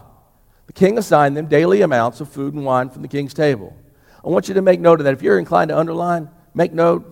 The 0.67 0.73
king 0.73 0.97
assigned 0.97 1.35
them 1.35 1.47
daily 1.47 1.81
amounts 1.81 2.21
of 2.21 2.29
food 2.29 2.53
and 2.53 2.65
wine 2.65 2.89
from 2.89 3.01
the 3.01 3.07
king's 3.07 3.33
table. 3.33 3.75
I 4.23 4.29
want 4.29 4.47
you 4.47 4.53
to 4.53 4.61
make 4.61 4.79
note 4.79 4.99
of 4.99 5.05
that. 5.05 5.13
If 5.13 5.21
you're 5.21 5.39
inclined 5.39 5.69
to 5.69 5.77
underline, 5.77 6.29
make 6.53 6.73
note, 6.73 7.09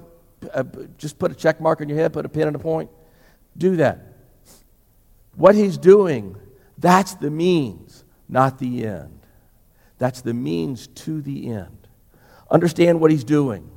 uh, 0.53 0.63
just 0.97 1.19
put 1.19 1.31
a 1.31 1.35
check 1.35 1.59
mark 1.59 1.81
in 1.81 1.89
your 1.89 1.97
head, 1.97 2.13
put 2.13 2.25
a 2.25 2.29
pin 2.29 2.47
in 2.47 2.55
a 2.55 2.59
point. 2.59 2.89
Do 3.57 3.75
that. 3.77 3.99
What 5.35 5.55
he's 5.55 5.77
doing, 5.77 6.35
that's 6.77 7.15
the 7.15 7.29
means, 7.29 8.03
not 8.29 8.59
the 8.59 8.85
end. 8.85 9.19
That's 9.97 10.21
the 10.21 10.33
means 10.33 10.87
to 10.87 11.21
the 11.21 11.49
end. 11.49 11.87
Understand 12.49 12.99
what 12.99 13.11
he's 13.11 13.23
doing. 13.23 13.69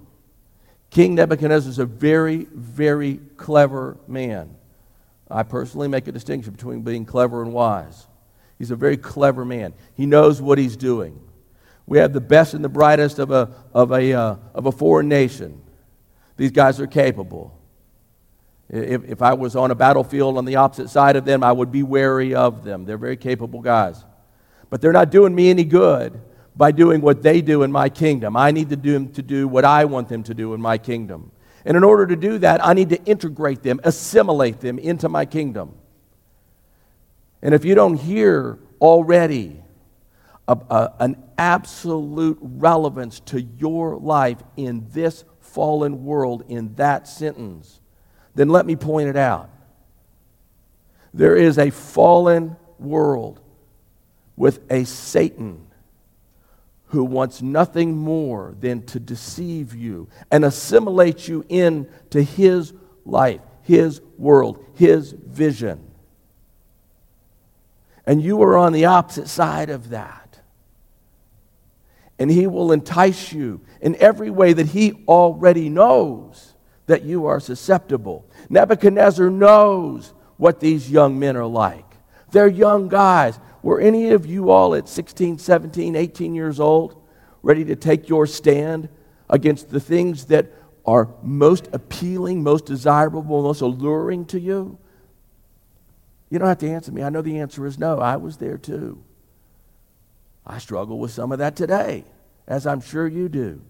King 0.90 1.16
Nebuchadnezzar 1.16 1.70
is 1.70 1.78
a 1.78 1.86
very, 1.86 2.46
very 2.52 3.20
clever 3.36 3.98
man. 4.06 4.54
I 5.30 5.42
personally 5.42 5.88
make 5.88 6.06
a 6.06 6.12
distinction 6.12 6.52
between 6.52 6.82
being 6.82 7.04
clever 7.04 7.42
and 7.42 7.52
wise. 7.52 8.06
He's 8.58 8.70
a 8.70 8.76
very 8.76 8.96
clever 8.96 9.44
man. 9.44 9.74
He 9.94 10.06
knows 10.06 10.40
what 10.40 10.58
he's 10.58 10.76
doing. 10.76 11.20
We 11.86 11.98
have 11.98 12.12
the 12.12 12.20
best 12.20 12.54
and 12.54 12.64
the 12.64 12.68
brightest 12.68 13.18
of 13.18 13.30
a, 13.30 13.50
of 13.72 13.92
a, 13.92 14.12
uh, 14.12 14.36
of 14.54 14.66
a 14.66 14.72
foreign 14.72 15.08
nation. 15.08 15.60
These 16.36 16.52
guys 16.52 16.80
are 16.80 16.86
capable. 16.86 17.58
If, 18.68 19.04
if 19.04 19.22
I 19.22 19.34
was 19.34 19.54
on 19.54 19.70
a 19.70 19.74
battlefield 19.74 20.38
on 20.38 20.44
the 20.44 20.56
opposite 20.56 20.88
side 20.88 21.16
of 21.16 21.24
them, 21.24 21.44
I 21.44 21.52
would 21.52 21.70
be 21.70 21.82
wary 21.82 22.34
of 22.34 22.64
them. 22.64 22.84
They're 22.84 22.98
very 22.98 23.16
capable 23.16 23.60
guys. 23.60 24.04
But 24.70 24.80
they're 24.80 24.92
not 24.92 25.10
doing 25.10 25.34
me 25.34 25.50
any 25.50 25.64
good 25.64 26.20
by 26.56 26.72
doing 26.72 27.00
what 27.00 27.22
they 27.22 27.42
do 27.42 27.62
in 27.62 27.70
my 27.70 27.88
kingdom. 27.88 28.36
I 28.36 28.50
need 28.50 28.70
to 28.70 28.76
do 28.76 28.92
them 28.92 29.12
to 29.12 29.22
do 29.22 29.46
what 29.46 29.64
I 29.64 29.84
want 29.84 30.08
them 30.08 30.22
to 30.24 30.34
do 30.34 30.54
in 30.54 30.60
my 30.60 30.78
kingdom. 30.78 31.32
And 31.64 31.76
in 31.76 31.84
order 31.84 32.06
to 32.06 32.16
do 32.16 32.38
that, 32.38 32.64
I 32.64 32.74
need 32.74 32.90
to 32.90 33.02
integrate 33.04 33.62
them, 33.62 33.80
assimilate 33.84 34.60
them 34.60 34.78
into 34.78 35.08
my 35.08 35.24
kingdom. 35.26 35.74
And 37.42 37.54
if 37.54 37.64
you 37.64 37.74
don't 37.74 37.96
hear 37.96 38.58
already 38.80 39.63
a, 40.46 40.52
a, 40.52 40.72
uh, 40.72 40.92
an 41.00 41.22
absolute 41.38 42.38
relevance 42.40 43.20
to 43.20 43.40
your 43.40 43.96
life 43.96 44.42
in 44.56 44.86
this 44.90 45.24
fallen 45.40 46.04
world 46.04 46.44
in 46.48 46.74
that 46.74 47.08
sentence, 47.08 47.80
then 48.34 48.48
let 48.48 48.66
me 48.66 48.76
point 48.76 49.08
it 49.08 49.16
out. 49.16 49.50
There 51.12 51.36
is 51.36 51.58
a 51.58 51.70
fallen 51.70 52.56
world 52.78 53.40
with 54.36 54.60
a 54.70 54.84
Satan 54.84 55.68
who 56.86 57.04
wants 57.04 57.40
nothing 57.40 57.96
more 57.96 58.54
than 58.60 58.84
to 58.86 59.00
deceive 59.00 59.74
you 59.74 60.08
and 60.30 60.44
assimilate 60.44 61.26
you 61.26 61.44
into 61.48 62.22
his 62.22 62.72
life, 63.04 63.40
his 63.62 64.00
world, 64.18 64.64
his 64.74 65.12
vision. 65.12 65.90
And 68.06 68.22
you 68.22 68.42
are 68.42 68.56
on 68.56 68.72
the 68.72 68.84
opposite 68.84 69.28
side 69.28 69.70
of 69.70 69.90
that 69.90 70.23
and 72.18 72.30
he 72.30 72.46
will 72.46 72.72
entice 72.72 73.32
you 73.32 73.60
in 73.80 73.96
every 73.96 74.30
way 74.30 74.52
that 74.52 74.68
he 74.68 75.04
already 75.08 75.68
knows 75.68 76.54
that 76.86 77.02
you 77.02 77.26
are 77.26 77.40
susceptible. 77.40 78.28
Nebuchadnezzar 78.48 79.30
knows 79.30 80.12
what 80.36 80.60
these 80.60 80.90
young 80.90 81.18
men 81.18 81.36
are 81.36 81.46
like. 81.46 81.84
They're 82.30 82.48
young 82.48 82.88
guys. 82.88 83.38
Were 83.62 83.80
any 83.80 84.10
of 84.10 84.26
you 84.26 84.50
all 84.50 84.74
at 84.74 84.88
16, 84.88 85.38
17, 85.38 85.96
18 85.96 86.34
years 86.34 86.60
old 86.60 87.02
ready 87.42 87.64
to 87.64 87.76
take 87.76 88.08
your 88.08 88.26
stand 88.26 88.88
against 89.28 89.70
the 89.70 89.80
things 89.80 90.26
that 90.26 90.52
are 90.84 91.08
most 91.22 91.68
appealing, 91.72 92.42
most 92.42 92.66
desirable, 92.66 93.22
most 93.22 93.60
alluring 93.60 94.26
to 94.26 94.38
you? 94.38 94.78
You 96.30 96.38
don't 96.38 96.48
have 96.48 96.58
to 96.58 96.70
answer 96.70 96.92
me. 96.92 97.02
I 97.02 97.10
know 97.10 97.22
the 97.22 97.38
answer 97.38 97.64
is 97.66 97.78
no. 97.78 97.98
I 97.98 98.16
was 98.16 98.36
there 98.36 98.58
too. 98.58 99.02
I 100.46 100.58
struggle 100.58 100.98
with 100.98 101.10
some 101.10 101.32
of 101.32 101.38
that 101.38 101.56
today, 101.56 102.04
as 102.46 102.66
I'm 102.66 102.80
sure 102.80 103.06
you 103.06 103.28
do. 103.28 103.62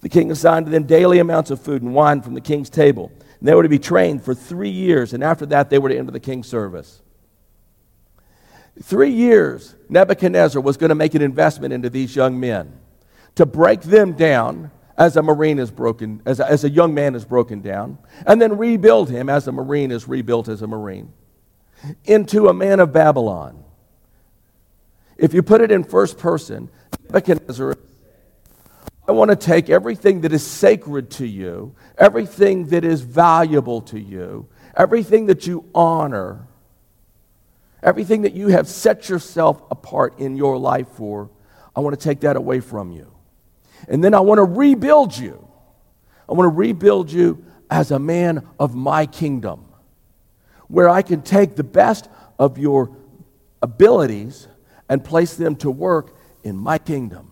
The 0.00 0.08
king 0.08 0.30
assigned 0.30 0.66
to 0.66 0.72
them 0.72 0.84
daily 0.84 1.18
amounts 1.18 1.50
of 1.50 1.60
food 1.60 1.82
and 1.82 1.94
wine 1.94 2.22
from 2.22 2.34
the 2.34 2.40
king's 2.40 2.70
table. 2.70 3.10
And 3.38 3.48
they 3.48 3.54
were 3.54 3.64
to 3.64 3.68
be 3.68 3.78
trained 3.78 4.24
for 4.24 4.34
three 4.34 4.70
years, 4.70 5.12
and 5.12 5.22
after 5.22 5.44
that, 5.46 5.70
they 5.70 5.78
were 5.78 5.88
to 5.88 5.98
enter 5.98 6.12
the 6.12 6.20
king's 6.20 6.46
service. 6.46 7.02
Three 8.82 9.10
years, 9.10 9.74
Nebuchadnezzar 9.88 10.62
was 10.62 10.76
going 10.76 10.90
to 10.90 10.94
make 10.94 11.14
an 11.14 11.22
investment 11.22 11.72
into 11.74 11.90
these 11.90 12.14
young 12.14 12.38
men 12.38 12.78
to 13.34 13.44
break 13.44 13.82
them 13.82 14.12
down 14.12 14.70
as 14.96 15.16
a 15.16 15.22
marine 15.22 15.58
is 15.58 15.70
broken, 15.70 16.22
as 16.24 16.40
a, 16.40 16.48
as 16.48 16.64
a 16.64 16.70
young 16.70 16.94
man 16.94 17.14
is 17.14 17.24
broken 17.24 17.60
down, 17.60 17.98
and 18.26 18.40
then 18.40 18.56
rebuild 18.56 19.10
him 19.10 19.28
as 19.28 19.46
a 19.46 19.52
marine 19.52 19.90
is 19.90 20.08
rebuilt 20.08 20.48
as 20.48 20.62
a 20.62 20.66
marine 20.66 21.12
into 22.04 22.48
a 22.48 22.54
man 22.54 22.80
of 22.80 22.92
Babylon 22.92 23.64
if 25.18 25.34
you 25.34 25.42
put 25.42 25.60
it 25.60 25.70
in 25.70 25.84
first 25.84 26.16
person, 26.16 26.70
Nebuchadnezzar, 27.04 27.76
I 29.06 29.12
want 29.12 29.30
to 29.30 29.36
take 29.36 29.68
everything 29.68 30.20
that 30.20 30.32
is 30.32 30.46
sacred 30.46 31.10
to 31.12 31.26
you, 31.26 31.74
everything 31.96 32.66
that 32.66 32.84
is 32.84 33.00
valuable 33.00 33.80
to 33.82 33.98
you, 33.98 34.48
everything 34.76 35.26
that 35.26 35.46
you 35.46 35.64
honor, 35.74 36.46
everything 37.82 38.22
that 38.22 38.34
you 38.34 38.48
have 38.48 38.68
set 38.68 39.08
yourself 39.08 39.62
apart 39.70 40.18
in 40.18 40.36
your 40.36 40.58
life 40.58 40.88
for, 40.88 41.30
I 41.74 41.80
want 41.80 41.98
to 41.98 42.02
take 42.02 42.20
that 42.20 42.36
away 42.36 42.60
from 42.60 42.92
you. 42.92 43.12
And 43.88 44.04
then 44.04 44.14
I 44.14 44.20
want 44.20 44.38
to 44.38 44.44
rebuild 44.44 45.16
you. 45.16 45.48
I 46.28 46.34
want 46.34 46.44
to 46.46 46.56
rebuild 46.56 47.10
you 47.10 47.44
as 47.70 47.90
a 47.90 47.98
man 47.98 48.46
of 48.58 48.74
my 48.74 49.06
kingdom, 49.06 49.66
where 50.68 50.88
I 50.88 51.02
can 51.02 51.22
take 51.22 51.56
the 51.56 51.64
best 51.64 52.08
of 52.38 52.58
your 52.58 52.94
abilities 53.62 54.48
and 54.88 55.04
place 55.04 55.34
them 55.34 55.56
to 55.56 55.70
work 55.70 56.16
in 56.42 56.56
my 56.56 56.78
kingdom. 56.78 57.30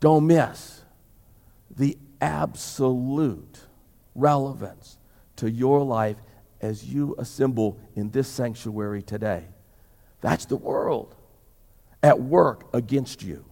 Don't 0.00 0.26
miss 0.26 0.82
the 1.76 1.98
absolute 2.20 3.60
relevance 4.14 4.98
to 5.36 5.50
your 5.50 5.82
life 5.82 6.16
as 6.60 6.84
you 6.84 7.14
assemble 7.18 7.78
in 7.96 8.10
this 8.10 8.28
sanctuary 8.28 9.02
today. 9.02 9.44
That's 10.20 10.44
the 10.44 10.56
world 10.56 11.14
at 12.02 12.20
work 12.20 12.68
against 12.74 13.22
you. 13.22 13.44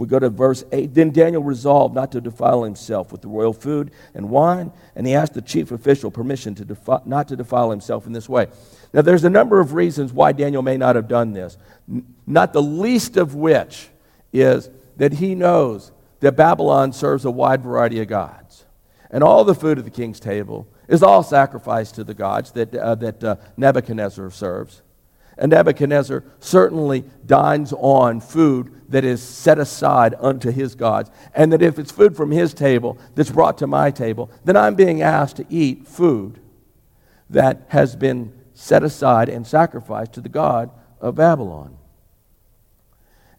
We 0.00 0.06
go 0.06 0.18
to 0.18 0.30
verse 0.30 0.64
8, 0.72 0.94
then 0.94 1.10
Daniel 1.10 1.42
resolved 1.42 1.94
not 1.94 2.10
to 2.12 2.22
defile 2.22 2.64
himself 2.64 3.12
with 3.12 3.20
the 3.20 3.28
royal 3.28 3.52
food 3.52 3.90
and 4.14 4.30
wine, 4.30 4.72
and 4.96 5.06
he 5.06 5.14
asked 5.14 5.34
the 5.34 5.42
chief 5.42 5.72
official 5.72 6.10
permission 6.10 6.54
to 6.54 6.64
defi- 6.64 7.04
not 7.04 7.28
to 7.28 7.36
defile 7.36 7.70
himself 7.70 8.06
in 8.06 8.14
this 8.14 8.26
way. 8.26 8.46
Now, 8.94 9.02
there's 9.02 9.24
a 9.24 9.30
number 9.30 9.60
of 9.60 9.74
reasons 9.74 10.10
why 10.10 10.32
Daniel 10.32 10.62
may 10.62 10.78
not 10.78 10.96
have 10.96 11.06
done 11.06 11.34
this, 11.34 11.58
not 12.26 12.54
the 12.54 12.62
least 12.62 13.18
of 13.18 13.34
which 13.34 13.90
is 14.32 14.70
that 14.96 15.12
he 15.12 15.34
knows 15.34 15.92
that 16.20 16.32
Babylon 16.32 16.94
serves 16.94 17.26
a 17.26 17.30
wide 17.30 17.62
variety 17.62 18.00
of 18.00 18.08
gods. 18.08 18.64
And 19.10 19.22
all 19.22 19.44
the 19.44 19.54
food 19.54 19.78
at 19.78 19.84
the 19.84 19.90
king's 19.90 20.18
table 20.18 20.66
is 20.88 21.02
all 21.02 21.22
sacrificed 21.22 21.96
to 21.96 22.04
the 22.04 22.14
gods 22.14 22.52
that, 22.52 22.74
uh, 22.74 22.94
that 22.94 23.22
uh, 23.22 23.36
Nebuchadnezzar 23.58 24.30
serves. 24.30 24.80
And 25.40 25.50
Nebuchadnezzar 25.50 26.22
certainly 26.38 27.02
dines 27.24 27.72
on 27.72 28.20
food 28.20 28.72
that 28.90 29.04
is 29.04 29.22
set 29.22 29.58
aside 29.58 30.14
unto 30.18 30.50
his 30.50 30.74
gods. 30.74 31.10
And 31.34 31.50
that 31.52 31.62
if 31.62 31.78
it's 31.78 31.90
food 31.90 32.14
from 32.14 32.30
his 32.30 32.52
table 32.52 32.98
that's 33.14 33.30
brought 33.30 33.56
to 33.58 33.66
my 33.66 33.90
table, 33.90 34.30
then 34.44 34.54
I'm 34.56 34.74
being 34.74 35.00
asked 35.00 35.36
to 35.36 35.46
eat 35.48 35.88
food 35.88 36.40
that 37.30 37.62
has 37.68 37.96
been 37.96 38.34
set 38.52 38.82
aside 38.82 39.30
and 39.30 39.46
sacrificed 39.46 40.12
to 40.12 40.20
the 40.20 40.28
God 40.28 40.70
of 41.00 41.14
Babylon. 41.14 41.78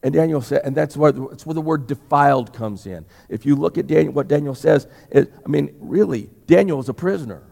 And 0.02 0.12
Daniel 0.12 0.42
said, 0.42 0.62
and 0.64 0.76
that's 0.76 0.98
where, 0.98 1.12
that's 1.12 1.46
where 1.46 1.54
the 1.54 1.62
word 1.62 1.86
defiled 1.86 2.52
comes 2.52 2.88
in. 2.88 3.06
If 3.30 3.46
you 3.46 3.56
look 3.56 3.78
at 3.78 3.86
Daniel, 3.86 4.14
what 4.14 4.28
Daniel 4.28 4.56
says, 4.56 4.88
it, 5.12 5.32
I 5.46 5.48
mean, 5.48 5.76
really, 5.80 6.32
Daniel 6.48 6.80
is 6.80 6.90
a 6.90 6.96
prisoner. 6.96 7.44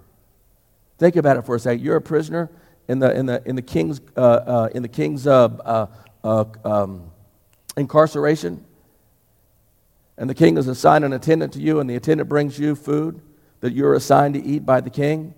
Think 0.98 1.18
about 1.18 1.38
it 1.38 1.46
for 1.46 1.56
a 1.56 1.60
second. 1.60 1.84
You're 1.84 1.98
a 1.98 2.02
prisoner 2.02 2.50
in 2.90 2.98
the, 2.98 3.16
in 3.16 3.28
the, 3.28 3.42
in 3.46 3.56
the 3.56 3.62
king's, 3.62 4.02
uh, 4.18 4.20
uh, 4.20 4.70
in 4.74 4.82
the 4.82 4.90
king's 4.90 5.28
uh, 5.28 5.48
uh, 5.48 5.88
uh 6.24 6.46
um, 6.66 7.12
incarceration. 7.78 8.66
And 10.18 10.30
the 10.30 10.34
king 10.34 10.58
has 10.58 10.68
assigned 10.68 11.06
an 11.06 11.14
attendant 11.14 11.54
to 11.54 11.60
you, 11.62 11.80
and 11.80 11.90
the 11.90 11.96
attendant 11.96 12.28
brings 12.28 12.60
you 12.60 12.76
food 12.76 13.22
that 13.62 13.74
you're 13.74 13.94
assigned 13.94 14.34
to 14.34 14.44
eat 14.44 14.66
by 14.66 14.82
the 14.82 14.90
king. 14.90 15.36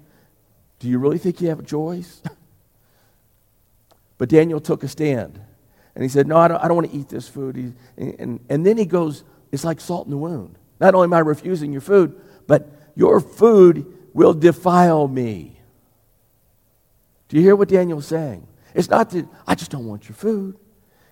Do 0.80 0.88
you 0.88 0.98
really 0.98 1.18
think 1.18 1.42
you 1.42 1.50
have 1.50 1.60
a 1.60 1.64
choice? 1.64 2.24
but 4.18 4.30
Daniel 4.30 4.62
took 4.62 4.84
a 4.84 4.88
stand. 4.88 5.40
And 5.94 6.04
he 6.04 6.10
said, 6.10 6.28
No, 6.28 6.38
I 6.38 6.48
don't, 6.48 6.64
I 6.64 6.68
don't 6.68 6.78
want 6.78 6.90
to 6.90 6.98
eat 6.98 7.10
this 7.10 7.28
food. 7.28 7.58
He, 7.58 7.74
and, 7.98 8.40
and 8.50 8.66
then 8.66 8.78
he 8.78 8.86
goes, 8.86 9.26
It's 9.52 9.66
like 9.66 9.82
salt 9.82 10.08
in 10.08 10.12
the 10.12 10.18
wound. 10.18 10.58
Not 10.80 10.96
only 10.96 11.06
am 11.06 11.14
I 11.14 11.20
refusing 11.20 11.74
your 11.74 11.82
food, 11.82 12.20
but 12.48 12.72
your 12.96 13.20
food 13.20 13.86
will 14.14 14.34
defile 14.34 15.08
me. 15.08 15.61
Do 17.32 17.38
you 17.38 17.44
hear 17.44 17.56
what 17.56 17.70
Daniel's 17.70 18.08
saying? 18.08 18.46
It's 18.76 18.90
not 18.90 19.12
that 19.12 19.26
I 19.48 19.56
just 19.56 19.72
don't 19.72 19.88
want 19.88 20.10
your 20.10 20.18
food. 20.18 20.58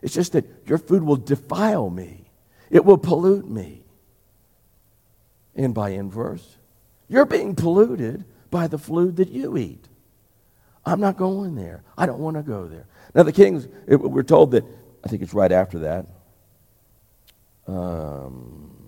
It's 0.02 0.13
just 0.13 0.34
that 0.34 0.46
your 0.65 0.78
food 0.78 1.02
will 1.02 1.15
defile 1.15 1.89
me. 1.89 2.30
It 2.70 2.84
will 2.84 2.98
pollute 2.98 3.50
me. 3.50 3.86
And 5.56 5.74
by 5.74 5.91
inverse, 5.91 6.58
you're 7.08 7.26
being 7.26 7.56
polluted 7.56 8.26
by 8.52 8.67
the 8.67 8.78
food 8.78 9.15
that 9.15 9.30
you 9.30 9.56
eat. 9.56 9.88
I'm 10.86 11.00
not 11.00 11.15
going 11.15 11.56
there. 11.56 11.84
I 11.98 12.06
don't 12.06 12.20
want 12.20 12.36
to 12.36 12.43
go 12.43 12.67
there. 12.67 12.88
Now, 13.15 13.24
the 13.24 13.32
kings, 13.32 13.70
it, 13.88 13.96
we're 13.96 14.24
told 14.24 14.52
that, 14.52 14.65
I 15.06 15.08
think 15.08 15.22
it's 15.22 15.34
right 15.34 15.54
after 15.54 15.80
that. 15.80 16.06
Um, 17.65 18.79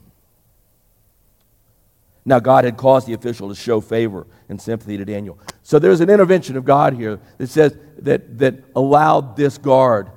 now, 2.24 2.40
God 2.40 2.66
had 2.66 2.78
caused 2.78 3.08
the 3.08 3.14
official 3.14 3.50
to 3.50 3.56
show 3.56 3.82
favor 3.82 4.28
and 4.48 4.62
sympathy 4.62 4.96
to 4.98 5.06
Daniel. 5.06 5.40
So 5.64 5.80
there's 5.80 6.02
an 6.02 6.10
intervention 6.10 6.56
of 6.56 6.66
God 6.66 6.94
here 6.94 7.20
that 7.40 7.48
says 7.48 7.76
that, 8.00 8.38
that 8.38 8.64
allowed 8.76 9.36
this 9.36 9.58
guard 9.58 10.12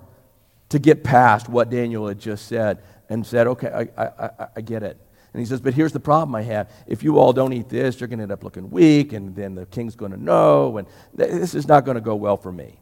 to 0.69 0.79
get 0.79 1.03
past 1.03 1.49
what 1.49 1.71
Daniel 1.71 2.07
had 2.07 2.19
just 2.19 2.47
said 2.47 2.83
and 3.09 3.27
said, 3.27 3.47
okay, 3.47 3.89
I, 3.97 4.05
I, 4.05 4.49
I 4.57 4.61
get 4.61 4.83
it. 4.83 4.99
And 5.33 5.41
he 5.41 5.47
says, 5.47 5.61
but 5.61 5.75
here's 5.75 5.93
the 5.93 6.01
problem 6.01 6.35
I 6.35 6.43
have. 6.43 6.71
If 6.87 7.03
you 7.03 7.19
all 7.19 7.33
don't 7.33 7.53
eat 7.53 7.69
this, 7.69 7.99
you're 7.99 8.09
going 8.09 8.19
to 8.19 8.25
end 8.25 8.33
up 8.33 8.45
looking 8.45 8.71
weak, 8.71 9.13
and 9.13 9.35
then 9.35 9.55
the 9.55 9.67
king's 9.67 9.97
going 9.97 10.13
to 10.13 10.23
know, 10.23 10.79
and 10.79 10.87
this 11.13 11.55
is 11.55 11.67
not 11.67 11.85
going 11.85 11.97
to 11.97 12.01
go 12.01 12.15
well 12.15 12.37
for 12.37 12.53
me. 12.53 12.79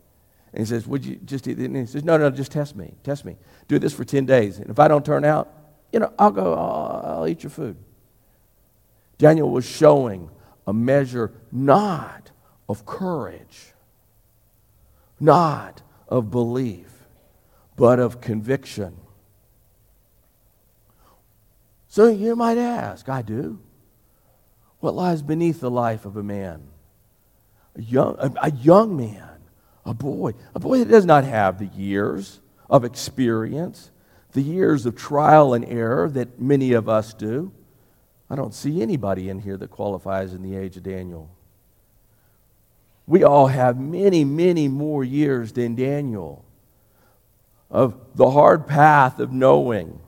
And 0.52 0.61
he 0.61 0.66
says, 0.66 0.87
Would 0.87 1.02
you 1.02 1.16
just 1.24 1.48
eat? 1.48 1.56
And 1.56 1.74
he 1.74 1.87
says, 1.87 2.04
No, 2.04 2.18
no, 2.18 2.28
just 2.28 2.52
test 2.52 2.76
me. 2.76 2.92
Test 3.04 3.24
me. 3.24 3.38
Do 3.68 3.78
this 3.78 3.94
for 3.94 4.04
10 4.04 4.26
days. 4.26 4.58
And 4.58 4.68
if 4.68 4.78
I 4.78 4.87
don't 4.87 5.02
turn 5.02 5.24
out, 5.24 5.50
you 5.92 5.98
know, 5.98 6.12
I'll 6.18 6.30
go, 6.30 6.52
I'll, 6.52 7.20
I'll 7.20 7.26
eat 7.26 7.42
your 7.42 7.48
food. 7.48 7.76
Daniel 9.22 9.48
was 9.48 9.64
showing 9.64 10.28
a 10.66 10.72
measure 10.72 11.32
not 11.52 12.32
of 12.68 12.85
courage, 12.85 13.72
not 15.20 15.82
of 16.08 16.30
belief, 16.30 17.06
but 17.76 17.98
of 18.00 18.20
conviction. 18.20 18.96
So 21.88 22.08
you 22.08 22.35
might 22.35 22.58
ask, 22.58 23.08
I 23.08 23.22
do. 23.22 23.61
What 24.80 24.94
lies 24.94 25.22
beneath 25.22 25.61
the 25.61 25.70
life 25.70 26.04
of 26.04 26.16
a 26.16 26.22
man? 26.22 26.62
A 27.76 27.82
young, 27.82 28.16
a, 28.18 28.32
a 28.42 28.50
young 28.50 28.96
man 28.96 29.32
a 29.85 29.94
boy, 29.94 30.32
a 30.54 30.61
boy 30.61 30.78
that 30.78 30.88
does 30.88 31.04
not 31.04 31.24
have 31.24 31.58
the 31.58 31.66
years 31.66 32.40
of 32.70 32.85
experience, 32.85 33.90
the 34.32 34.42
years 34.42 34.87
of 34.87 34.96
trial 34.96 35.54
and 35.54 35.64
error 35.64 36.08
that 36.11 36.40
many 36.40 36.72
of 36.72 36.88
us 36.88 37.14
do. 37.14 37.52
I 38.32 38.34
don't 38.34 38.54
see 38.54 38.80
anybody 38.80 39.28
in 39.28 39.40
here 39.40 39.58
that 39.58 39.70
qualifies 39.70 40.32
in 40.32 40.42
the 40.42 40.56
age 40.56 40.78
of 40.78 40.84
Daniel. 40.84 41.28
We 43.06 43.24
all 43.24 43.48
have 43.48 43.78
many, 43.78 44.24
many 44.24 44.68
more 44.68 45.04
years 45.04 45.52
than 45.52 45.74
Daniel 45.74 46.42
of 47.70 47.94
the 48.14 48.30
hard 48.30 48.66
path 48.66 49.18
of 49.18 49.32
knowing 49.32 50.00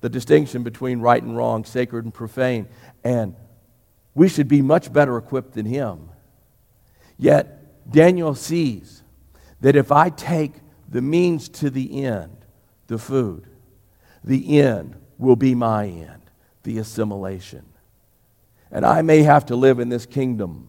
the 0.00 0.08
distinction 0.08 0.62
between 0.62 1.00
right 1.00 1.22
and 1.22 1.36
wrong, 1.36 1.66
sacred 1.66 2.04
and 2.04 2.14
profane. 2.14 2.66
And 3.04 3.34
we 4.14 4.26
should 4.26 4.48
be 4.48 4.62
much 4.62 4.90
better 4.90 5.18
equipped 5.18 5.52
than 5.52 5.66
him. 5.66 6.08
Yet, 7.18 7.90
Daniel 7.90 8.34
sees 8.34 9.02
that 9.60 9.76
if 9.76 9.92
I 9.92 10.08
take 10.08 10.54
the 10.88 11.02
means 11.02 11.50
to 11.50 11.68
the 11.68 12.04
end, 12.06 12.38
the 12.86 12.96
food, 12.96 13.46
the 14.24 14.60
end 14.60 14.96
will 15.18 15.36
be 15.36 15.54
my 15.54 15.86
end, 15.86 16.22
the 16.66 16.78
assimilation. 16.78 17.64
And 18.70 18.84
I 18.84 19.00
may 19.00 19.22
have 19.22 19.46
to 19.46 19.56
live 19.56 19.78
in 19.78 19.88
this 19.88 20.04
kingdom, 20.04 20.68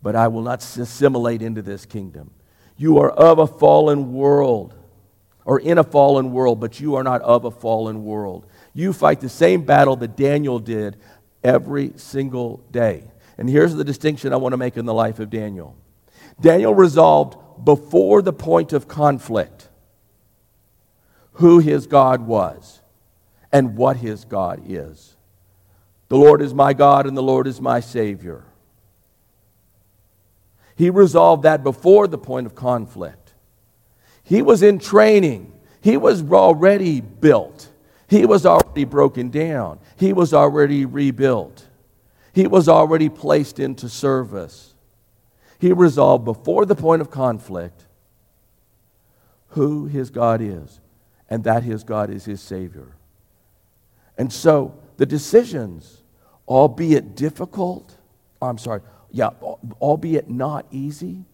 but 0.00 0.16
I 0.16 0.28
will 0.28 0.42
not 0.42 0.62
assimilate 0.62 1.42
into 1.42 1.60
this 1.60 1.84
kingdom. 1.84 2.30
You 2.76 2.98
are 2.98 3.10
of 3.10 3.40
a 3.40 3.46
fallen 3.46 4.14
world, 4.14 4.74
or 5.44 5.58
in 5.58 5.78
a 5.78 5.84
fallen 5.84 6.32
world, 6.32 6.60
but 6.60 6.80
you 6.80 6.94
are 6.94 7.02
not 7.02 7.20
of 7.22 7.44
a 7.44 7.50
fallen 7.50 8.04
world. 8.04 8.46
You 8.72 8.92
fight 8.92 9.20
the 9.20 9.28
same 9.28 9.62
battle 9.62 9.96
that 9.96 10.16
Daniel 10.16 10.60
did 10.60 10.96
every 11.42 11.92
single 11.96 12.58
day. 12.70 13.02
And 13.36 13.50
here's 13.50 13.74
the 13.74 13.84
distinction 13.84 14.32
I 14.32 14.36
want 14.36 14.52
to 14.52 14.56
make 14.56 14.76
in 14.76 14.86
the 14.86 14.94
life 14.94 15.18
of 15.18 15.28
Daniel. 15.28 15.76
Daniel 16.40 16.74
resolved 16.74 17.36
before 17.64 18.22
the 18.22 18.32
point 18.32 18.72
of 18.72 18.86
conflict 18.86 19.68
who 21.32 21.58
his 21.58 21.88
God 21.88 22.26
was 22.26 22.79
and 23.52 23.76
what 23.76 23.96
his 23.96 24.24
God 24.24 24.62
is. 24.66 25.16
The 26.08 26.16
Lord 26.16 26.42
is 26.42 26.54
my 26.54 26.72
God 26.72 27.06
and 27.06 27.16
the 27.16 27.22
Lord 27.22 27.46
is 27.46 27.60
my 27.60 27.80
Savior. 27.80 28.44
He 30.76 30.90
resolved 30.90 31.42
that 31.42 31.62
before 31.62 32.06
the 32.06 32.18
point 32.18 32.46
of 32.46 32.54
conflict. 32.54 33.34
He 34.22 34.42
was 34.42 34.62
in 34.62 34.78
training, 34.78 35.52
he 35.80 35.96
was 35.96 36.22
already 36.30 37.00
built, 37.00 37.68
he 38.08 38.24
was 38.24 38.46
already 38.46 38.84
broken 38.84 39.28
down, 39.30 39.80
he 39.96 40.12
was 40.12 40.32
already 40.32 40.84
rebuilt, 40.84 41.66
he 42.32 42.46
was 42.46 42.68
already 42.68 43.08
placed 43.08 43.58
into 43.58 43.88
service 43.88 44.70
he 45.60 45.74
resolved 45.74 46.24
before 46.24 46.64
the 46.64 46.74
point 46.74 47.02
of 47.02 47.10
conflict 47.10 47.84
who 49.48 49.86
his 49.86 50.08
God 50.08 50.40
is 50.40 50.80
and 51.28 51.44
that 51.44 51.62
his 51.62 51.84
God 51.84 52.08
is 52.08 52.24
his 52.24 52.40
Savior. 52.40 52.96
And 54.20 54.30
so 54.30 54.74
the 54.98 55.06
decisions, 55.06 56.02
albeit 56.46 57.16
difficult, 57.16 57.96
I'm 58.42 58.58
sorry, 58.58 58.82
yeah, 59.10 59.30
albeit 59.80 60.28
not 60.28 60.66
easy, 60.70 61.24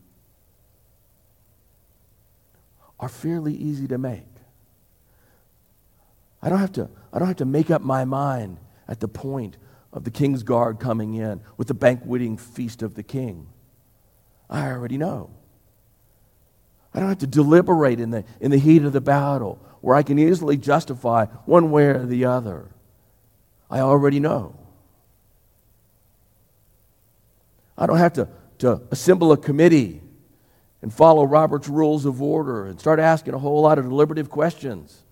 are 3.00 3.08
fairly 3.08 3.54
easy 3.54 3.88
to 3.88 3.98
make. 3.98 4.28
I 6.40 6.48
don't 6.48 6.60
have 6.60 6.70
to, 6.74 6.88
I 7.12 7.18
don't 7.18 7.26
have 7.26 7.38
to 7.38 7.44
make 7.44 7.72
up 7.72 7.82
my 7.82 8.04
mind 8.04 8.58
at 8.86 9.00
the 9.00 9.08
point 9.08 9.56
of 9.92 10.04
the 10.04 10.12
king's 10.12 10.44
guard 10.44 10.78
coming 10.78 11.14
in 11.14 11.40
with 11.56 11.66
the 11.66 11.74
banqueting 11.74 12.36
feast 12.36 12.82
of 12.82 12.94
the 12.94 13.02
king. 13.02 13.48
I 14.48 14.70
already 14.70 14.96
know. 14.96 15.30
I 16.94 17.00
don't 17.00 17.08
have 17.08 17.18
to 17.18 17.26
deliberate 17.26 17.98
in 17.98 18.10
the, 18.10 18.24
in 18.40 18.52
the 18.52 18.58
heat 18.58 18.84
of 18.84 18.92
the 18.92 19.00
battle 19.00 19.58
where 19.80 19.96
I 19.96 20.04
can 20.04 20.20
easily 20.20 20.56
justify 20.56 21.24
one 21.46 21.72
way 21.72 21.86
or 21.86 22.06
the 22.06 22.26
other. 22.26 22.70
I 23.70 23.80
already 23.80 24.20
know. 24.20 24.58
I 27.76 27.86
don't 27.86 27.98
have 27.98 28.14
to, 28.14 28.28
to 28.58 28.82
assemble 28.90 29.32
a 29.32 29.36
committee 29.36 30.02
and 30.82 30.92
follow 30.92 31.24
Robert's 31.24 31.68
rules 31.68 32.04
of 32.04 32.22
order 32.22 32.66
and 32.66 32.78
start 32.78 33.00
asking 33.00 33.34
a 33.34 33.38
whole 33.38 33.60
lot 33.62 33.78
of 33.78 33.84
deliberative 33.88 34.30
questions 34.30 35.02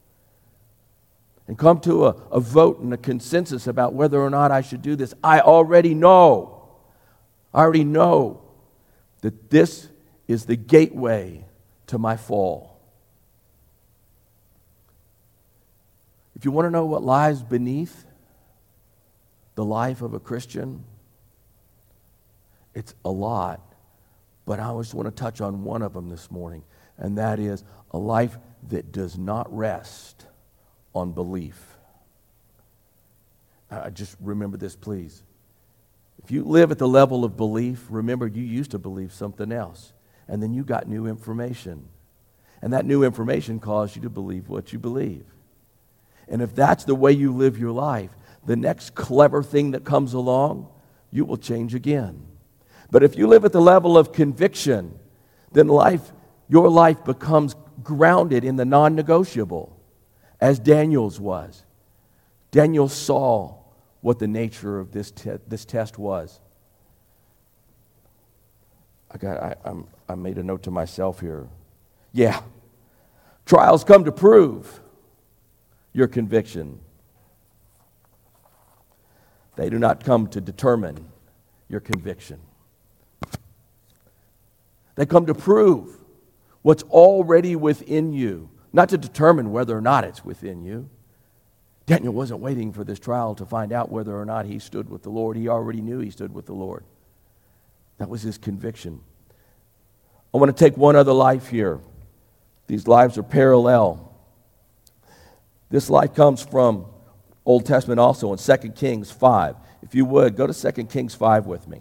and 1.46 1.58
come 1.58 1.80
to 1.80 2.06
a, 2.06 2.10
a 2.30 2.40
vote 2.40 2.80
and 2.80 2.94
a 2.94 2.96
consensus 2.96 3.66
about 3.66 3.92
whether 3.92 4.20
or 4.20 4.30
not 4.30 4.50
I 4.50 4.62
should 4.62 4.82
do 4.82 4.96
this. 4.96 5.12
I 5.22 5.40
already 5.40 5.94
know. 5.94 6.68
I 7.52 7.60
already 7.60 7.84
know 7.84 8.42
that 9.20 9.50
this 9.50 9.88
is 10.26 10.46
the 10.46 10.56
gateway 10.56 11.44
to 11.88 11.98
my 11.98 12.16
fall. 12.16 12.80
If 16.34 16.44
you 16.44 16.50
want 16.50 16.66
to 16.66 16.70
know 16.70 16.86
what 16.86 17.02
lies 17.02 17.42
beneath 17.42 18.04
the 19.54 19.64
life 19.64 20.02
of 20.02 20.14
a 20.14 20.20
Christian, 20.20 20.84
it's 22.74 22.94
a 23.04 23.10
lot. 23.10 23.60
But 24.46 24.60
I 24.60 24.76
just 24.78 24.94
want 24.94 25.06
to 25.06 25.14
touch 25.14 25.40
on 25.40 25.64
one 25.64 25.82
of 25.82 25.94
them 25.94 26.10
this 26.10 26.30
morning, 26.30 26.64
and 26.98 27.18
that 27.18 27.38
is 27.38 27.64
a 27.92 27.98
life 27.98 28.36
that 28.68 28.92
does 28.92 29.16
not 29.16 29.54
rest 29.54 30.26
on 30.94 31.12
belief. 31.12 31.58
Uh, 33.70 33.90
just 33.90 34.16
remember 34.20 34.56
this, 34.56 34.76
please. 34.76 35.22
If 36.22 36.30
you 36.30 36.44
live 36.44 36.70
at 36.70 36.78
the 36.78 36.88
level 36.88 37.24
of 37.24 37.36
belief, 37.36 37.86
remember 37.88 38.26
you 38.26 38.42
used 38.42 38.70
to 38.72 38.78
believe 38.78 39.12
something 39.12 39.50
else, 39.50 39.92
and 40.28 40.42
then 40.42 40.54
you 40.54 40.64
got 40.64 40.88
new 40.88 41.06
information. 41.06 41.88
And 42.62 42.72
that 42.72 42.86
new 42.86 43.02
information 43.02 43.60
caused 43.60 43.96
you 43.96 44.02
to 44.02 44.10
believe 44.10 44.48
what 44.48 44.72
you 44.72 44.78
believe. 44.78 45.26
And 46.28 46.40
if 46.40 46.54
that's 46.54 46.84
the 46.84 46.94
way 46.94 47.12
you 47.12 47.32
live 47.32 47.58
your 47.58 47.72
life, 47.72 48.10
the 48.46 48.56
next 48.56 48.94
clever 48.94 49.42
thing 49.42 49.72
that 49.72 49.84
comes 49.84 50.14
along, 50.14 50.68
you 51.10 51.24
will 51.24 51.36
change 51.36 51.74
again. 51.74 52.26
But 52.90 53.02
if 53.02 53.16
you 53.16 53.26
live 53.26 53.44
at 53.44 53.52
the 53.52 53.60
level 53.60 53.96
of 53.96 54.12
conviction, 54.12 54.98
then 55.52 55.68
life, 55.68 56.12
your 56.48 56.68
life 56.68 57.04
becomes 57.04 57.56
grounded 57.82 58.44
in 58.44 58.56
the 58.56 58.64
non 58.64 58.94
negotiable 58.94 59.76
as 60.40 60.58
Daniel's 60.58 61.18
was. 61.18 61.64
Daniel 62.50 62.88
saw 62.88 63.56
what 64.00 64.18
the 64.18 64.28
nature 64.28 64.78
of 64.78 64.92
this, 64.92 65.10
te- 65.10 65.38
this 65.48 65.64
test 65.64 65.98
was. 65.98 66.40
I, 69.10 69.18
got, 69.18 69.42
I, 69.42 69.54
I'm, 69.64 69.86
I 70.08 70.14
made 70.14 70.38
a 70.38 70.42
note 70.42 70.64
to 70.64 70.70
myself 70.70 71.20
here. 71.20 71.48
Yeah, 72.12 72.40
trials 73.46 73.82
come 73.82 74.04
to 74.04 74.12
prove 74.12 74.80
your 75.92 76.06
conviction, 76.06 76.80
they 79.56 79.70
do 79.70 79.78
not 79.78 80.04
come 80.04 80.26
to 80.28 80.40
determine 80.40 81.08
your 81.68 81.80
conviction. 81.80 82.40
They 84.96 85.06
come 85.06 85.26
to 85.26 85.34
prove 85.34 85.96
what's 86.62 86.82
already 86.84 87.56
within 87.56 88.12
you 88.12 88.50
not 88.74 88.88
to 88.88 88.98
determine 88.98 89.52
whether 89.52 89.78
or 89.78 89.80
not 89.80 90.02
it's 90.02 90.24
within 90.24 90.64
you. 90.64 90.90
Daniel 91.86 92.12
wasn't 92.12 92.40
waiting 92.40 92.72
for 92.72 92.82
this 92.82 92.98
trial 92.98 93.36
to 93.36 93.46
find 93.46 93.72
out 93.72 93.90
whether 93.90 94.18
or 94.18 94.24
not 94.24 94.46
he 94.46 94.58
stood 94.58 94.90
with 94.90 95.04
the 95.04 95.10
Lord. 95.10 95.36
He 95.36 95.48
already 95.48 95.80
knew 95.80 96.00
he 96.00 96.10
stood 96.10 96.34
with 96.34 96.46
the 96.46 96.54
Lord. 96.54 96.82
That 97.98 98.08
was 98.08 98.22
his 98.22 98.36
conviction. 98.36 99.00
I 100.34 100.38
want 100.38 100.54
to 100.54 100.64
take 100.64 100.76
one 100.76 100.96
other 100.96 101.12
life 101.12 101.46
here. 101.46 101.78
These 102.66 102.88
lives 102.88 103.16
are 103.16 103.22
parallel. 103.22 104.12
This 105.70 105.88
life 105.88 106.12
comes 106.12 106.42
from 106.42 106.86
Old 107.46 107.66
Testament 107.66 108.00
also 108.00 108.32
in 108.32 108.38
2 108.38 108.70
Kings 108.70 109.10
5. 109.10 109.56
If 109.82 109.94
you 109.94 110.04
would, 110.06 110.36
go 110.36 110.46
to 110.46 110.72
2 110.72 110.84
Kings 110.84 111.14
5 111.14 111.46
with 111.46 111.68
me. 111.68 111.80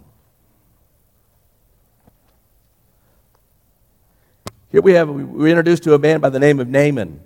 Here 4.70 4.82
we 4.82 4.92
have, 4.94 5.08
we're 5.08 5.48
introduced 5.48 5.84
to 5.84 5.94
a 5.94 5.98
man 5.98 6.20
by 6.20 6.30
the 6.30 6.40
name 6.40 6.58
of 6.60 6.68
Naaman. 6.68 7.20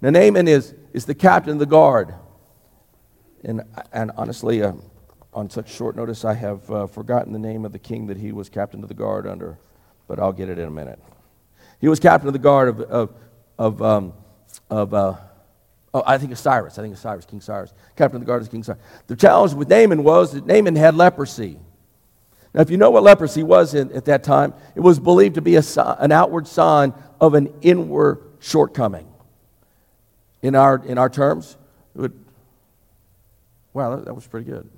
Now, 0.00 0.10
Naaman 0.10 0.46
is, 0.48 0.74
is 0.92 1.04
the 1.04 1.14
captain 1.14 1.54
of 1.54 1.58
the 1.58 1.66
guard. 1.66 2.14
And, 3.42 3.62
and 3.92 4.12
honestly, 4.16 4.62
uh, 4.62 4.74
on 5.34 5.50
such 5.50 5.70
short 5.70 5.96
notice, 5.96 6.24
I 6.24 6.34
have 6.34 6.70
uh, 6.70 6.86
forgotten 6.86 7.32
the 7.32 7.38
name 7.38 7.64
of 7.64 7.72
the 7.72 7.78
king 7.78 8.06
that 8.06 8.16
he 8.16 8.32
was 8.32 8.48
captain 8.48 8.82
of 8.82 8.88
the 8.88 8.94
guard 8.94 9.26
under, 9.26 9.58
but 10.06 10.20
I'll 10.20 10.32
get 10.32 10.48
it 10.48 10.58
in 10.58 10.68
a 10.68 10.70
minute. 10.70 11.00
He 11.80 11.88
was 11.88 11.98
captain 12.00 12.28
of 12.28 12.32
the 12.32 12.38
guard 12.38 12.68
of, 12.68 12.80
of, 12.82 13.14
of, 13.58 13.82
um, 13.82 14.12
of 14.70 14.94
uh, 14.94 15.16
oh, 15.94 16.02
I 16.04 16.18
think 16.18 16.32
it's 16.32 16.40
Cyrus. 16.40 16.78
I 16.78 16.82
think 16.82 16.92
it's 16.92 17.02
Cyrus, 17.02 17.24
King 17.24 17.40
Cyrus. 17.40 17.72
Captain 17.96 18.16
of 18.16 18.22
the 18.22 18.26
guard 18.26 18.42
is 18.42 18.48
King 18.48 18.62
Cyrus. 18.62 18.82
The 19.06 19.16
challenge 19.16 19.54
with 19.54 19.68
Naaman 19.68 20.02
was 20.02 20.32
that 20.32 20.44
Naaman 20.44 20.76
had 20.76 20.96
leprosy. 20.96 21.58
Now, 22.52 22.60
if 22.60 22.70
you 22.70 22.76
know 22.76 22.90
what 22.90 23.02
leprosy 23.02 23.42
was 23.42 23.74
in, 23.74 23.90
at 23.92 24.04
that 24.04 24.22
time, 24.22 24.52
it 24.74 24.80
was 24.80 24.98
believed 24.98 25.36
to 25.36 25.40
be 25.40 25.56
a, 25.56 25.62
an 25.98 26.12
outward 26.12 26.46
sign 26.46 26.92
of 27.20 27.34
an 27.34 27.52
inward 27.62 28.22
shortcoming. 28.40 29.08
In 30.42 30.54
our, 30.54 30.76
in 30.84 30.98
our 30.98 31.08
terms, 31.08 31.56
it 31.96 32.00
would, 32.00 32.24
wow, 33.72 33.96
that, 33.96 34.04
that 34.04 34.14
was 34.14 34.26
pretty 34.26 34.50
good. 34.50 34.68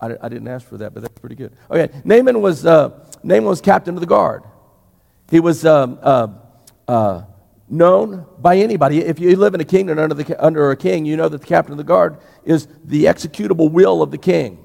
I, 0.00 0.16
I, 0.20 0.28
didn't 0.28 0.46
ask 0.48 0.66
for 0.66 0.78
that, 0.78 0.94
but 0.94 1.02
that's 1.02 1.18
pretty 1.18 1.34
good. 1.34 1.52
Okay, 1.70 1.92
Naaman 2.04 2.40
was, 2.40 2.64
uh, 2.64 3.04
Naaman 3.22 3.46
was 3.46 3.60
captain 3.60 3.94
of 3.94 4.00
the 4.00 4.06
guard. 4.06 4.42
He 5.30 5.40
was 5.40 5.64
um, 5.66 5.98
uh, 6.02 6.28
uh, 6.86 7.22
known 7.74 8.26
by 8.38 8.56
anybody. 8.56 9.00
If 9.00 9.18
you 9.18 9.36
live 9.36 9.54
in 9.54 9.60
a 9.60 9.64
kingdom 9.64 9.98
under, 9.98 10.14
the, 10.14 10.44
under 10.44 10.70
a 10.70 10.76
king, 10.76 11.04
you 11.04 11.16
know 11.16 11.28
that 11.28 11.40
the 11.40 11.46
captain 11.46 11.72
of 11.72 11.78
the 11.78 11.84
guard 11.84 12.18
is 12.44 12.68
the 12.84 13.04
executable 13.04 13.70
will 13.70 14.02
of 14.02 14.10
the 14.10 14.18
king 14.18 14.64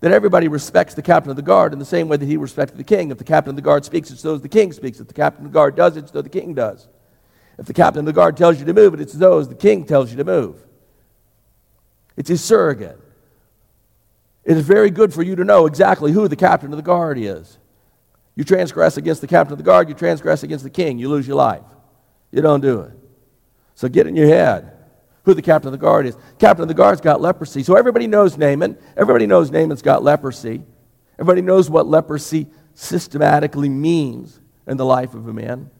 that 0.00 0.12
everybody 0.12 0.48
respects 0.48 0.94
the 0.94 1.02
captain 1.02 1.30
of 1.30 1.36
the 1.36 1.42
guard 1.42 1.72
in 1.72 1.78
the 1.78 1.84
same 1.84 2.08
way 2.08 2.16
that 2.16 2.26
he 2.26 2.36
respected 2.36 2.78
the 2.78 2.84
king. 2.84 3.10
If 3.10 3.18
the 3.18 3.24
captain 3.24 3.50
of 3.50 3.56
the 3.56 3.62
guard 3.62 3.84
speaks, 3.84 4.10
it's 4.10 4.22
so 4.22 4.34
as 4.34 4.40
the 4.40 4.48
king 4.48 4.72
speaks. 4.72 4.98
If 4.98 5.08
the 5.08 5.14
captain 5.14 5.44
of 5.44 5.52
the 5.52 5.54
guard 5.54 5.76
does, 5.76 5.96
it's 5.96 6.10
so 6.10 6.22
the 6.22 6.28
king 6.28 6.54
does. 6.54 6.88
If 7.58 7.66
the 7.66 7.74
captain 7.74 8.00
of 8.00 8.06
the 8.06 8.14
guard 8.14 8.36
tells 8.36 8.58
you 8.58 8.64
to 8.64 8.72
move, 8.72 8.98
it's 8.98 9.12
so 9.12 9.38
as 9.38 9.48
the 9.48 9.54
king 9.54 9.84
tells 9.84 10.10
you 10.10 10.16
to 10.16 10.24
move. 10.24 10.64
It's 12.16 12.30
his 12.30 12.42
surrogate. 12.42 12.98
It 14.44 14.56
is 14.56 14.64
very 14.64 14.90
good 14.90 15.12
for 15.12 15.22
you 15.22 15.36
to 15.36 15.44
know 15.44 15.66
exactly 15.66 16.12
who 16.12 16.28
the 16.28 16.36
captain 16.36 16.72
of 16.72 16.78
the 16.78 16.82
guard 16.82 17.18
is. 17.18 17.58
You 18.36 18.44
transgress 18.44 18.96
against 18.96 19.20
the 19.20 19.26
captain 19.26 19.52
of 19.52 19.58
the 19.58 19.64
guard, 19.64 19.90
you 19.90 19.94
transgress 19.94 20.42
against 20.42 20.64
the 20.64 20.70
king, 20.70 20.98
you 20.98 21.10
lose 21.10 21.26
your 21.26 21.36
life. 21.36 21.62
You 22.30 22.42
don't 22.42 22.60
do 22.60 22.80
it. 22.80 22.92
So 23.74 23.88
get 23.88 24.06
in 24.06 24.16
your 24.16 24.28
head 24.28 24.72
who 25.24 25.34
the 25.34 25.42
captain 25.42 25.68
of 25.68 25.72
the 25.72 25.78
guard 25.78 26.06
is. 26.06 26.16
Captain 26.38 26.62
of 26.62 26.68
the 26.68 26.74
guard's 26.74 27.00
got 27.00 27.20
leprosy. 27.20 27.62
So 27.62 27.76
everybody 27.76 28.06
knows 28.06 28.36
Naaman. 28.36 28.78
Everybody 28.96 29.26
knows 29.26 29.50
Naaman's 29.50 29.82
got 29.82 30.02
leprosy. 30.02 30.62
Everybody 31.14 31.42
knows 31.42 31.68
what 31.68 31.86
leprosy 31.86 32.46
systematically 32.74 33.68
means 33.68 34.40
in 34.66 34.76
the 34.76 34.84
life 34.84 35.14
of 35.14 35.28
a 35.28 35.32
man. 35.32 35.70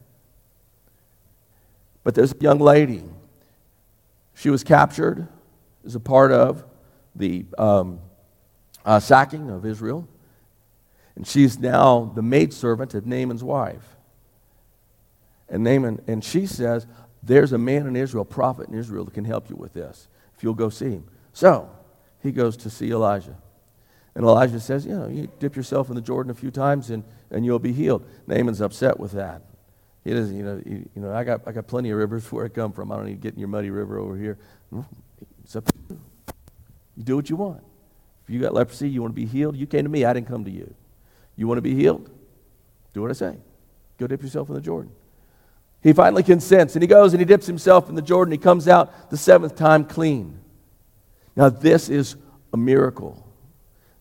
But 2.05 2.15
there's 2.15 2.33
a 2.33 2.37
young 2.41 2.59
lady. 2.59 3.05
She 4.35 4.51
was 4.51 4.65
captured 4.65 5.29
as 5.85 5.95
a 5.95 6.01
part 6.01 6.33
of 6.33 6.65
the 7.15 7.47
um, 7.59 8.01
uh, 8.85 9.01
sacking 9.01 9.51
of 9.51 9.65
Israel. 9.65 10.09
And 11.17 11.27
she's 11.27 11.59
now 11.59 12.13
the 12.15 12.23
maidservant 12.23 12.95
of 12.95 13.07
Naaman's 13.07 13.45
wife. 13.45 13.97
And 15.51 15.65
Naaman, 15.65 16.01
and 16.07 16.25
she 16.25 16.47
says, 16.47 16.87
there's 17.23 17.53
a 17.53 17.59
man 17.59 17.87
in 17.87 17.97
Israel, 17.97 18.25
prophet 18.25 18.69
in 18.69 18.75
Israel, 18.75 19.05
that 19.05 19.15
can 19.15 19.25
help 19.25 19.51
you 19.51 19.57
with 19.57 19.75
this 19.75 20.09
if 20.37 20.43
you'll 20.43 20.55
go 20.55 20.71
see 20.71 20.91
him. 20.91 21.05
So 21.33 21.69
he 22.23 22.33
goes 22.33 22.57
to 22.59 22.71
see 22.71 22.91
Elijah. 22.91 23.37
And 24.15 24.25
Elijah 24.25 24.61
says, 24.61 24.87
You 24.87 24.97
know, 24.97 25.09
you 25.09 25.31
dip 25.39 25.55
yourself 25.55 25.89
in 25.89 25.95
the 25.97 26.01
Jordan 26.01 26.31
a 26.31 26.35
few 26.35 26.51
times 26.51 26.91
and, 26.91 27.05
and 27.31 27.45
you'll 27.45 27.59
be 27.59 27.73
healed. 27.73 28.07
Naaman's 28.27 28.61
upset 28.61 28.99
with 28.99 29.13
that. 29.13 29.43
He 30.03 30.13
doesn't, 30.13 30.35
you 30.35 30.43
know, 30.43 30.63
you, 30.65 30.89
you 30.95 31.03
know 31.03 31.13
I, 31.13 31.25
got, 31.25 31.43
I 31.47 31.53
got 31.53 31.67
plenty 31.67 31.91
of 31.91 31.99
rivers 31.99 32.31
where 32.33 32.47
I 32.47 32.49
come 32.49 32.73
from. 32.73 32.91
I 32.91 32.97
don't 32.97 33.07
need 33.07 33.17
to 33.17 33.21
get 33.21 33.35
in 33.35 33.39
your 33.39 33.49
muddy 33.49 33.71
river 33.71 33.99
over 33.99 34.17
here. 34.17 34.39
Mm, 34.73 34.87
it's 35.45 35.57
up 35.57 35.67
to 35.67 35.73
you. 35.91 36.01
You 36.97 37.05
do 37.05 37.17
what 37.17 37.29
you 37.29 37.37
want. 37.37 37.63
If 38.25 38.31
you 38.31 38.41
got 38.41 38.55
leprosy, 38.55 38.89
you 38.89 39.03
want 39.03 39.15
to 39.15 39.21
be 39.21 39.27
healed, 39.27 39.57
you 39.57 39.67
came 39.67 39.85
to 39.85 39.91
me. 39.91 40.05
I 40.05 40.13
didn't 40.13 40.29
come 40.29 40.45
to 40.45 40.51
you. 40.51 40.75
You 41.37 41.47
want 41.47 41.59
to 41.59 41.63
be 41.63 41.75
healed? 41.75 42.11
Do 42.93 43.03
what 43.03 43.11
I 43.11 43.15
say. 43.15 43.37
Go 43.99 44.07
dip 44.07 44.23
yourself 44.23 44.49
in 44.49 44.55
the 44.55 44.61
Jordan. 44.61 44.93
He 45.83 45.93
finally 45.93 46.23
consents 46.23 46.77
and 46.77 46.83
he 46.83 46.87
goes 46.87 47.15
and 47.15 47.21
he 47.21 47.25
dips 47.25 47.47
himself 47.47 47.89
in 47.89 47.95
the 47.95 48.03
Jordan. 48.03 48.33
He 48.33 48.39
comes 48.39 48.69
out 48.69 49.11
the 49.11 49.17
seventh 49.17 49.57
time 49.57 49.85
clean. 49.85 50.39
Now, 51.37 51.49
this 51.49 51.89
is 51.89 52.17
a 52.53 52.57
miracle 52.57 53.27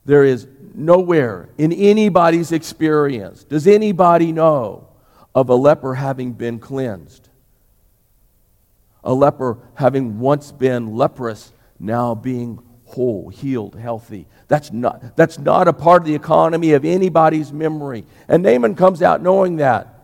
There 0.06 0.24
is 0.24 0.48
nowhere 0.74 1.50
in 1.58 1.72
anybody's 1.72 2.52
experience 2.52 3.44
does 3.44 3.68
anybody 3.68 4.32
know 4.32 4.88
of 5.36 5.50
a 5.50 5.56
leper 5.56 5.96
having 5.96 6.34
been 6.34 6.60
cleansed. 6.60 7.30
A 9.04 9.14
leper 9.14 9.58
having 9.76 10.20
once 10.20 10.52
been 10.52 10.96
leprous, 10.96 11.54
now 11.80 12.16
being 12.16 12.60
whole, 12.86 13.30
healed, 13.30 13.76
healthy. 13.76 14.26
That's 14.48 14.72
not, 14.72 15.16
that's 15.16 15.38
not 15.38 15.68
a 15.68 15.74
part 15.74 16.02
of 16.02 16.08
the 16.08 16.16
economy 16.16 16.74
of 16.74 16.84
anybody's 16.84 17.54
memory. 17.54 18.06
And 18.28 18.44
Naaman 18.44 18.76
comes 18.76 19.02
out 19.02 19.22
knowing 19.22 19.58
that. 19.58 19.99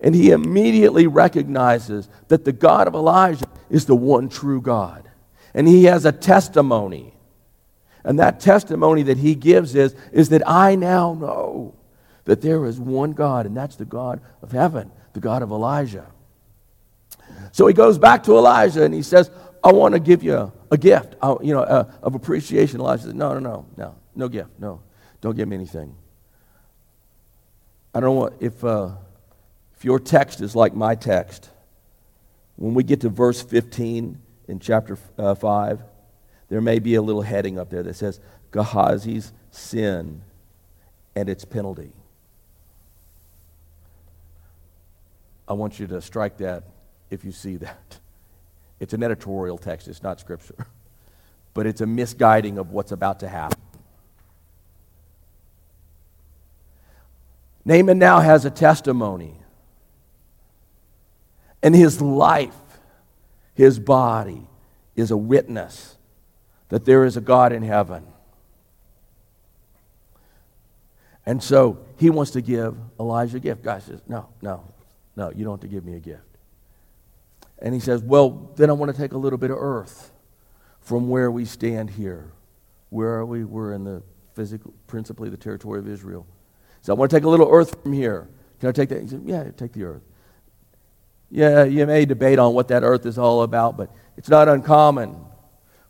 And 0.00 0.14
he 0.14 0.30
immediately 0.30 1.06
recognizes 1.06 2.08
that 2.28 2.44
the 2.44 2.52
God 2.52 2.86
of 2.86 2.94
Elijah 2.94 3.48
is 3.68 3.86
the 3.86 3.96
one 3.96 4.28
true 4.28 4.60
God. 4.60 5.08
And 5.54 5.66
he 5.66 5.84
has 5.84 6.04
a 6.04 6.12
testimony. 6.12 7.14
And 8.04 8.18
that 8.18 8.40
testimony 8.40 9.02
that 9.04 9.18
he 9.18 9.34
gives 9.34 9.74
is, 9.74 9.94
is 10.12 10.28
that 10.28 10.48
I 10.48 10.76
now 10.76 11.14
know 11.14 11.74
that 12.24 12.42
there 12.42 12.64
is 12.66 12.78
one 12.78 13.12
God, 13.12 13.46
and 13.46 13.56
that's 13.56 13.76
the 13.76 13.84
God 13.84 14.20
of 14.42 14.52
heaven, 14.52 14.92
the 15.14 15.20
God 15.20 15.42
of 15.42 15.50
Elijah. 15.50 16.06
So 17.52 17.66
he 17.66 17.74
goes 17.74 17.98
back 17.98 18.22
to 18.24 18.36
Elijah 18.36 18.84
and 18.84 18.94
he 18.94 19.02
says, 19.02 19.30
I 19.64 19.72
want 19.72 19.94
to 19.94 20.00
give 20.00 20.22
you 20.22 20.52
a 20.70 20.76
gift, 20.76 21.16
uh, 21.20 21.36
you 21.42 21.54
know, 21.54 21.62
uh, 21.62 21.90
of 22.02 22.14
appreciation. 22.14 22.80
Elijah 22.80 23.04
says, 23.04 23.14
No, 23.14 23.32
no, 23.32 23.40
no, 23.40 23.66
no, 23.76 23.94
no 24.14 24.28
gift, 24.28 24.50
no, 24.58 24.80
don't 25.20 25.36
give 25.36 25.48
me 25.48 25.56
anything. 25.56 25.94
I 27.94 28.00
don't 28.00 28.14
know 28.14 28.36
if, 28.38 28.62
uh, 28.62 28.90
if 29.78 29.84
your 29.84 30.00
text 30.00 30.40
is 30.40 30.56
like 30.56 30.74
my 30.74 30.96
text. 30.96 31.50
When 32.56 32.74
we 32.74 32.82
get 32.82 33.02
to 33.02 33.08
verse 33.08 33.40
15 33.40 34.20
in 34.48 34.58
chapter 34.58 34.98
uh, 35.16 35.36
5, 35.36 35.80
there 36.48 36.60
may 36.60 36.80
be 36.80 36.96
a 36.96 37.02
little 37.02 37.22
heading 37.22 37.60
up 37.60 37.70
there 37.70 37.84
that 37.84 37.94
says 37.94 38.18
Gehazi's 38.50 39.32
sin 39.52 40.22
and 41.14 41.28
its 41.28 41.44
penalty. 41.44 41.92
I 45.46 45.52
want 45.52 45.78
you 45.78 45.86
to 45.86 46.00
strike 46.02 46.38
that 46.38 46.64
if 47.08 47.24
you 47.24 47.30
see 47.30 47.54
that. 47.58 48.00
It's 48.80 48.94
an 48.94 49.04
editorial 49.04 49.58
text, 49.58 49.86
it's 49.86 50.02
not 50.02 50.20
scripture. 50.20 50.56
But 51.54 51.66
it's 51.66 51.80
a 51.80 51.86
misguiding 51.86 52.58
of 52.58 52.70
what's 52.70 52.92
about 52.92 53.20
to 53.20 53.28
happen. 53.28 53.58
Naaman 57.64 57.98
now 57.98 58.20
has 58.20 58.44
a 58.44 58.50
testimony. 58.50 59.37
And 61.62 61.74
his 61.74 62.00
life, 62.00 62.56
his 63.54 63.78
body, 63.78 64.46
is 64.96 65.10
a 65.10 65.16
witness 65.16 65.96
that 66.68 66.84
there 66.84 67.04
is 67.04 67.16
a 67.16 67.20
God 67.20 67.52
in 67.52 67.62
heaven. 67.62 68.06
And 71.26 71.42
so 71.42 71.78
he 71.96 72.10
wants 72.10 72.30
to 72.32 72.40
give 72.40 72.76
Elijah 72.98 73.36
a 73.36 73.40
gift. 73.40 73.62
God 73.62 73.82
says, 73.82 74.00
No, 74.08 74.28
no, 74.40 74.64
no, 75.16 75.30
you 75.30 75.44
don't 75.44 75.54
have 75.54 75.60
to 75.60 75.68
give 75.68 75.84
me 75.84 75.94
a 75.94 76.00
gift. 76.00 76.22
And 77.58 77.74
he 77.74 77.80
says, 77.80 78.02
Well, 78.02 78.50
then 78.56 78.70
I 78.70 78.72
want 78.72 78.90
to 78.94 78.96
take 78.96 79.12
a 79.12 79.18
little 79.18 79.38
bit 79.38 79.50
of 79.50 79.58
earth 79.58 80.12
from 80.80 81.10
where 81.10 81.30
we 81.30 81.44
stand 81.44 81.90
here. 81.90 82.32
Where 82.90 83.10
are 83.10 83.26
we? 83.26 83.44
We're 83.44 83.74
in 83.74 83.84
the 83.84 84.02
physical, 84.34 84.72
principally 84.86 85.28
the 85.28 85.36
territory 85.36 85.78
of 85.80 85.88
Israel. 85.88 86.26
So 86.80 86.94
I 86.94 86.96
want 86.96 87.10
to 87.10 87.16
take 87.16 87.24
a 87.24 87.28
little 87.28 87.48
earth 87.50 87.82
from 87.82 87.92
here. 87.92 88.28
Can 88.60 88.70
I 88.70 88.72
take 88.72 88.88
that? 88.88 89.02
He 89.02 89.08
said, 89.08 89.22
Yeah, 89.26 89.50
take 89.56 89.72
the 89.72 89.84
earth. 89.84 90.02
Yeah, 91.30 91.64
you 91.64 91.86
may 91.86 92.06
debate 92.06 92.38
on 92.38 92.54
what 92.54 92.68
that 92.68 92.82
earth 92.82 93.04
is 93.04 93.18
all 93.18 93.42
about, 93.42 93.76
but 93.76 93.90
it's 94.16 94.28
not 94.28 94.48
uncommon 94.48 95.16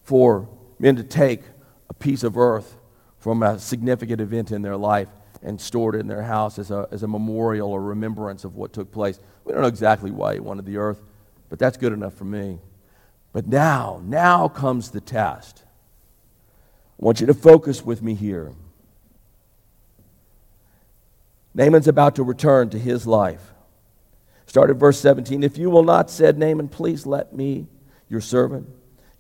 for 0.03 0.49
men 0.79 0.97
to 0.97 1.05
take 1.05 1.43
a 1.89 1.95
piece 1.95 2.23
of 2.23 2.37
earth 2.37 2.77
from 3.19 3.43
a 3.43 3.59
significant 3.59 4.21
event 4.21 4.51
in 4.51 4.63
their 4.63 4.77
life 4.77 5.09
and 5.43 5.61
store 5.61 5.95
it 5.95 6.01
in 6.01 6.09
their 6.09 6.23
house 6.23 6.59
as 6.59 6.71
a, 6.71 6.89
as 6.91 7.03
a 7.03 7.09
memorial 7.09 7.71
or 7.71 7.81
remembrance 7.81 8.45
of 8.45 8.57
what 8.57 8.73
took 8.73 8.91
place. 8.91 9.21
We 9.45 9.53
don't 9.53 9.63
know 9.63 9.69
exactly 9.69 10.11
why 10.11 10.35
he 10.35 10.41
wanted 10.41 10.67
the 10.67 10.79
earth, 10.79 11.01
but 11.49 11.59
that's 11.59 11.77
good 11.77 11.93
enough 11.93 12.15
for 12.15 12.25
me. 12.25 12.59
But 13.33 13.47
now, 13.47 14.01
now 14.05 14.49
comes 14.49 14.91
the 14.91 15.01
test. 15.01 15.63
I 17.01 17.05
want 17.05 17.21
you 17.21 17.27
to 17.27 17.35
focus 17.35 17.85
with 17.85 18.03
me 18.03 18.15
here. 18.15 18.53
Naaman's 21.55 21.89
about 21.89 22.17
to 22.17 22.23
return 22.23 22.71
to 22.71 22.79
his 22.79 23.07
life. 23.07 23.53
Start 24.49 24.71
at 24.71 24.77
verse 24.77 24.99
17. 24.99 25.43
If 25.43 25.59
you 25.59 25.69
will 25.69 25.83
not, 25.83 26.11
said 26.11 26.39
Naaman, 26.39 26.69
please 26.69 27.05
let 27.05 27.35
me, 27.35 27.67
your 28.09 28.23
servant, 28.23 28.67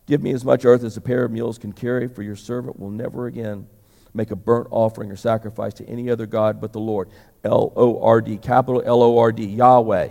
give 0.06 0.22
me 0.22 0.32
as 0.32 0.42
much 0.42 0.64
earth 0.64 0.82
as 0.82 0.96
a 0.96 1.02
pair 1.02 1.22
of 1.22 1.30
mules 1.30 1.58
can 1.58 1.74
carry, 1.74 2.08
for 2.08 2.22
your 2.22 2.34
servant 2.34 2.80
will 2.80 2.90
never 2.90 3.26
again 3.26 3.66
make 4.14 4.30
a 4.30 4.36
burnt 4.36 4.68
offering 4.70 5.12
or 5.12 5.16
sacrifice 5.16 5.74
to 5.74 5.86
any 5.86 6.08
other 6.08 6.24
God 6.24 6.62
but 6.62 6.72
the 6.72 6.80
Lord. 6.80 7.10
L 7.44 7.74
O 7.76 8.02
R 8.02 8.22
D, 8.22 8.38
capital 8.38 8.82
L 8.82 9.02
O 9.02 9.18
R 9.18 9.30
D, 9.30 9.44
Yahweh. 9.44 10.08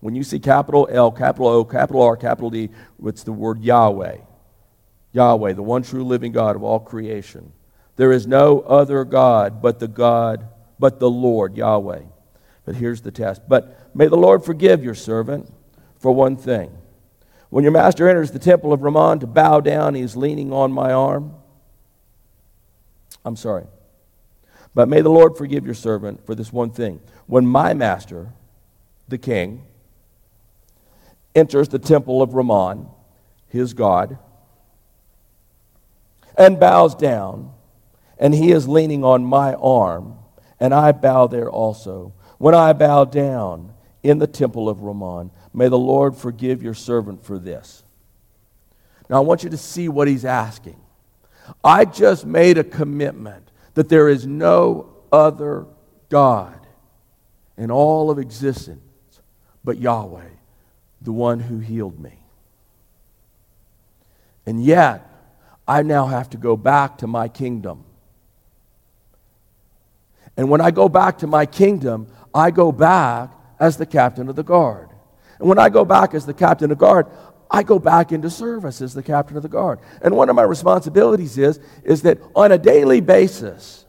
When 0.00 0.14
you 0.14 0.24
see 0.24 0.38
capital 0.38 0.88
L, 0.90 1.12
capital 1.12 1.48
O, 1.48 1.64
capital 1.66 2.00
R, 2.00 2.16
capital 2.16 2.48
D, 2.48 2.70
it's 3.04 3.22
the 3.22 3.32
word 3.32 3.62
Yahweh. 3.62 4.16
Yahweh, 5.12 5.52
the 5.52 5.62
one 5.62 5.82
true 5.82 6.04
living 6.04 6.32
God 6.32 6.56
of 6.56 6.62
all 6.62 6.80
creation. 6.80 7.52
There 7.96 8.12
is 8.12 8.26
no 8.26 8.60
other 8.60 9.04
God 9.04 9.60
but 9.60 9.78
the 9.78 9.88
God, 9.88 10.48
but 10.78 11.00
the 11.00 11.10
Lord, 11.10 11.54
Yahweh. 11.54 12.00
But 12.64 12.76
here's 12.76 13.02
the 13.02 13.10
test. 13.10 13.42
But 13.48 13.94
may 13.94 14.06
the 14.06 14.16
Lord 14.16 14.44
forgive 14.44 14.82
your 14.82 14.94
servant 14.94 15.52
for 15.98 16.12
one 16.12 16.36
thing. 16.36 16.76
When 17.50 17.62
your 17.62 17.72
master 17.72 18.08
enters 18.08 18.30
the 18.30 18.38
temple 18.38 18.72
of 18.72 18.82
Ramon 18.82 19.20
to 19.20 19.26
bow 19.26 19.60
down, 19.60 19.94
he 19.94 20.02
is 20.02 20.16
leaning 20.16 20.52
on 20.52 20.72
my 20.72 20.92
arm. 20.92 21.34
I'm 23.24 23.36
sorry. 23.36 23.66
But 24.74 24.88
may 24.88 25.02
the 25.02 25.10
Lord 25.10 25.36
forgive 25.36 25.64
your 25.64 25.74
servant 25.74 26.26
for 26.26 26.34
this 26.34 26.52
one 26.52 26.70
thing. 26.70 27.00
When 27.26 27.46
my 27.46 27.74
master, 27.74 28.32
the 29.08 29.18
king, 29.18 29.64
enters 31.34 31.68
the 31.68 31.78
temple 31.78 32.22
of 32.22 32.34
Ramon, 32.34 32.88
his 33.48 33.72
God, 33.72 34.18
and 36.36 36.58
bows 36.58 36.94
down, 36.94 37.52
and 38.18 38.34
he 38.34 38.50
is 38.50 38.66
leaning 38.66 39.04
on 39.04 39.24
my 39.24 39.54
arm, 39.54 40.18
and 40.58 40.74
I 40.74 40.92
bow 40.92 41.28
there 41.28 41.50
also. 41.50 42.12
When 42.44 42.54
I 42.54 42.74
bow 42.74 43.06
down 43.06 43.72
in 44.02 44.18
the 44.18 44.26
temple 44.26 44.68
of 44.68 44.82
Ramon. 44.82 45.30
may 45.54 45.68
the 45.68 45.78
Lord 45.78 46.14
forgive 46.14 46.62
your 46.62 46.74
servant 46.74 47.24
for 47.24 47.38
this. 47.38 47.82
Now, 49.08 49.16
I 49.16 49.20
want 49.20 49.44
you 49.44 49.48
to 49.48 49.56
see 49.56 49.88
what 49.88 50.08
he's 50.08 50.26
asking. 50.26 50.78
I 51.64 51.86
just 51.86 52.26
made 52.26 52.58
a 52.58 52.62
commitment 52.62 53.50
that 53.72 53.88
there 53.88 54.10
is 54.10 54.26
no 54.26 54.92
other 55.10 55.64
God 56.10 56.60
in 57.56 57.70
all 57.70 58.10
of 58.10 58.18
existence 58.18 58.82
but 59.64 59.78
Yahweh 59.78 60.28
the 61.00 61.12
one 61.12 61.40
who 61.40 61.60
healed 61.60 61.98
me. 61.98 62.18
And 64.44 64.62
yet, 64.62 65.10
I 65.66 65.80
now 65.80 66.08
have 66.08 66.28
to 66.28 66.36
go 66.36 66.58
back 66.58 66.98
to 66.98 67.06
my 67.06 67.26
kingdom. 67.26 67.84
And 70.36 70.50
when 70.50 70.60
I 70.60 70.70
go 70.72 70.90
back 70.90 71.18
to 71.18 71.26
my 71.26 71.46
kingdom, 71.46 72.08
I 72.34 72.50
go 72.50 72.72
back 72.72 73.30
as 73.60 73.76
the 73.76 73.86
captain 73.86 74.28
of 74.28 74.36
the 74.36 74.42
guard. 74.42 74.90
And 75.38 75.48
when 75.48 75.58
I 75.58 75.68
go 75.68 75.84
back 75.84 76.14
as 76.14 76.26
the 76.26 76.34
captain 76.34 76.70
of 76.70 76.78
the 76.78 76.84
guard, 76.84 77.06
I 77.50 77.62
go 77.62 77.78
back 77.78 78.10
into 78.10 78.30
service 78.30 78.80
as 78.80 78.94
the 78.94 79.02
captain 79.02 79.36
of 79.36 79.42
the 79.42 79.48
guard. 79.48 79.78
And 80.02 80.16
one 80.16 80.28
of 80.28 80.36
my 80.36 80.42
responsibilities 80.42 81.38
is, 81.38 81.60
is 81.84 82.02
that 82.02 82.18
on 82.34 82.50
a 82.50 82.58
daily 82.58 83.00
basis, 83.00 83.84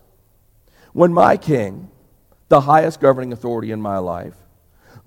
when 0.93 1.13
my 1.13 1.35
king, 1.37 1.89
the 2.49 2.61
highest 2.61 2.99
governing 2.99 3.33
authority 3.33 3.71
in 3.71 3.81
my 3.81 3.97
life, 3.97 4.35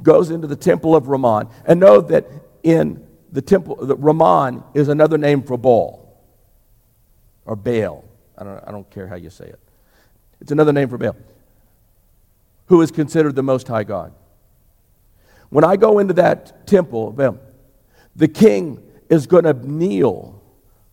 goes 0.03 0.31
into 0.31 0.47
the 0.47 0.57
temple 0.57 0.97
of 0.97 1.09
Ramon, 1.09 1.49
And 1.65 1.81
know 1.81 2.01
that 2.01 2.27
in 2.63 3.07
the 3.33 3.43
temple, 3.43 3.77
that 3.87 3.97
Rimmon 3.97 4.63
is 4.75 4.89
another 4.89 5.19
name 5.19 5.43
for 5.43 5.57
Baal 5.57 6.21
or 7.45 7.57
Baal. 7.57 8.05
I 8.37 8.45
don't, 8.45 8.65
I 8.69 8.71
don't 8.71 8.91
care 8.91 9.07
how 9.07 9.17
you 9.17 9.31
say 9.31 9.47
it. 9.47 9.59
It's 10.41 10.53
another 10.53 10.73
name 10.73 10.89
for 10.89 10.99
Baal, 10.99 11.17
who 12.69 12.81
is 12.81 12.91
considered 12.91 13.35
the 13.35 13.43
Most 13.43 13.69
High 13.69 13.85
God. 13.85 14.13
When 15.51 15.65
I 15.65 15.77
go 15.77 15.99
into 15.99 16.15
that 16.15 16.67
temple, 16.67 17.13
Baal, 17.13 17.39
the 18.15 18.29
king 18.29 18.83
is 19.09 19.27
going 19.27 19.45
to 19.45 19.55
kneel 19.55 20.43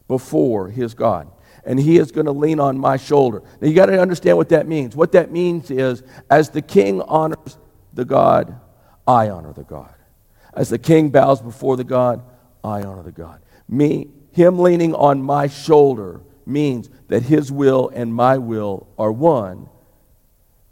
before 0.07 0.69
his 0.69 0.93
God 0.93 1.29
and 1.65 1.79
he 1.79 1.97
is 1.97 2.11
going 2.11 2.27
to 2.27 2.31
lean 2.31 2.59
on 2.59 2.77
my 2.77 2.95
shoulder. 2.95 3.41
Now 3.59 3.67
you 3.67 3.73
got 3.73 3.88
to 3.88 3.99
understand 3.99 4.38
what 4.38 4.49
that 4.49 4.67
means. 4.67 4.95
What 4.95 5.11
that 5.13 5.31
means 5.31 5.71
is 5.71 6.03
as 6.29 6.51
the 6.51 6.61
king 6.61 7.01
honors 7.01 7.57
the 7.93 8.05
God 8.05 8.59
I 9.07 9.29
honor 9.29 9.53
the 9.53 9.63
God. 9.63 9.93
As 10.53 10.69
the 10.69 10.79
king 10.79 11.09
bows 11.09 11.41
before 11.41 11.77
the 11.77 11.83
God, 11.83 12.23
I 12.63 12.81
honor 12.83 13.03
the 13.03 13.11
God. 13.11 13.41
Me, 13.67 14.07
him 14.31 14.59
leaning 14.59 14.95
on 14.95 15.21
my 15.21 15.47
shoulder 15.47 16.21
means 16.45 16.89
that 17.07 17.23
his 17.23 17.51
will 17.51 17.89
and 17.93 18.13
my 18.13 18.38
will 18.38 18.88
are 18.97 19.11
one 19.11 19.69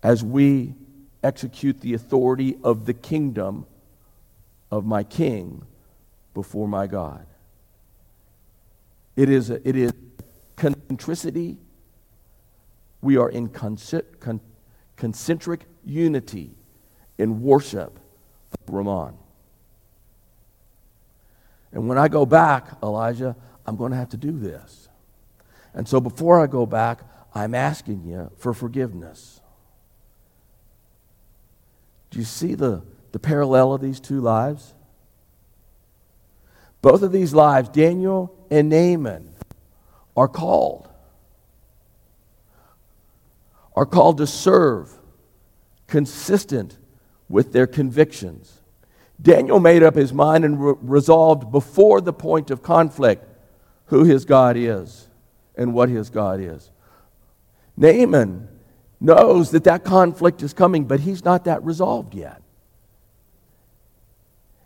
as 0.02 0.24
we 0.24 0.74
execute 1.24 1.82
the 1.82 1.94
authority 1.94 2.58
of 2.64 2.86
the 2.86 2.94
kingdom 2.94 3.66
of 4.70 4.86
my 4.86 5.04
king 5.04 5.66
before 6.34 6.68
my 6.68 6.88
God. 6.88 7.26
It 9.16 9.30
is, 9.30 9.50
a, 9.50 9.68
it 9.68 9.76
is 9.76 9.94
concentricity 10.56 11.58
we 13.02 13.18
are 13.18 13.30
in 13.30 13.50
concentric 14.96 15.66
unity 15.86 16.56
in 17.18 17.42
worship 17.42 18.00
of 18.68 18.74
Ramon. 18.74 19.18
And 21.74 21.90
when 21.90 21.98
I 21.98 22.08
go 22.08 22.26
back, 22.26 22.78
Elijah, 22.82 23.36
I'm 23.66 23.76
going 23.76 23.92
to 23.92 23.98
have 23.98 24.10
to 24.10 24.18
do 24.18 24.32
this. 24.32 24.88
And 25.74 25.88
so 25.88 26.00
before 26.00 26.42
I 26.42 26.48
go 26.48 26.66
back, 26.66 27.02
I'm 27.36 27.54
asking 27.54 28.06
you 28.06 28.32
for 28.38 28.54
forgiveness. 28.54 29.42
Do 32.14 32.20
you 32.20 32.26
see 32.26 32.54
the, 32.54 32.84
the 33.12 33.18
parallel 33.18 33.74
of 33.74 33.82
these 33.82 34.00
two 34.00 34.22
lives? 34.22 34.76
Both 36.80 37.02
of 37.02 37.12
these 37.12 37.34
lives, 37.34 37.70
Daniel 37.70 38.38
and 38.52 38.70
Naaman, 38.70 39.32
are 40.16 40.28
called. 40.28 40.88
Are 43.76 43.88
called 43.88 44.18
to 44.18 44.28
serve 44.28 44.92
consistent 45.88 46.78
with 47.30 47.52
their 47.52 47.66
convictions. 47.66 48.62
Daniel 49.20 49.60
made 49.60 49.82
up 49.82 49.96
his 49.96 50.14
mind 50.14 50.46
and 50.46 50.64
re- 50.64 50.76
resolved 50.84 51.52
before 51.52 52.00
the 52.00 52.14
point 52.14 52.52
of 52.52 52.62
conflict 52.62 53.28
who 53.86 54.04
his 54.04 54.24
God 54.24 54.56
is 54.56 55.08
and 55.56 55.74
what 55.74 55.90
his 55.90 56.12
God 56.12 56.40
is. 56.40 56.70
Naaman 57.76 58.50
knows 59.04 59.52
that 59.52 59.66
that 59.66 59.84
conflict 59.84 60.42
is 60.42 60.54
coming, 60.54 60.86
but 60.86 61.02
he's 61.02 61.24
not 61.24 61.46
that 61.46 61.64
resolved 61.64 62.16
yet. 62.16 62.42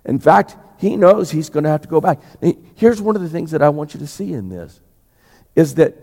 In 0.06 0.20
fact, 0.20 0.56
he 0.78 0.96
knows 0.96 1.32
he's 1.32 1.50
going 1.50 1.64
to 1.64 1.70
have 1.70 1.82
to 1.82 1.88
go 1.88 2.00
back. 2.00 2.22
Here's 2.76 3.02
one 3.02 3.16
of 3.16 3.22
the 3.22 3.30
things 3.30 3.52
that 3.52 3.62
I 3.62 3.70
want 3.70 3.94
you 3.94 4.00
to 4.00 4.08
see 4.08 4.32
in 4.32 4.48
this 4.48 4.80
is 5.56 5.76
that 5.76 5.98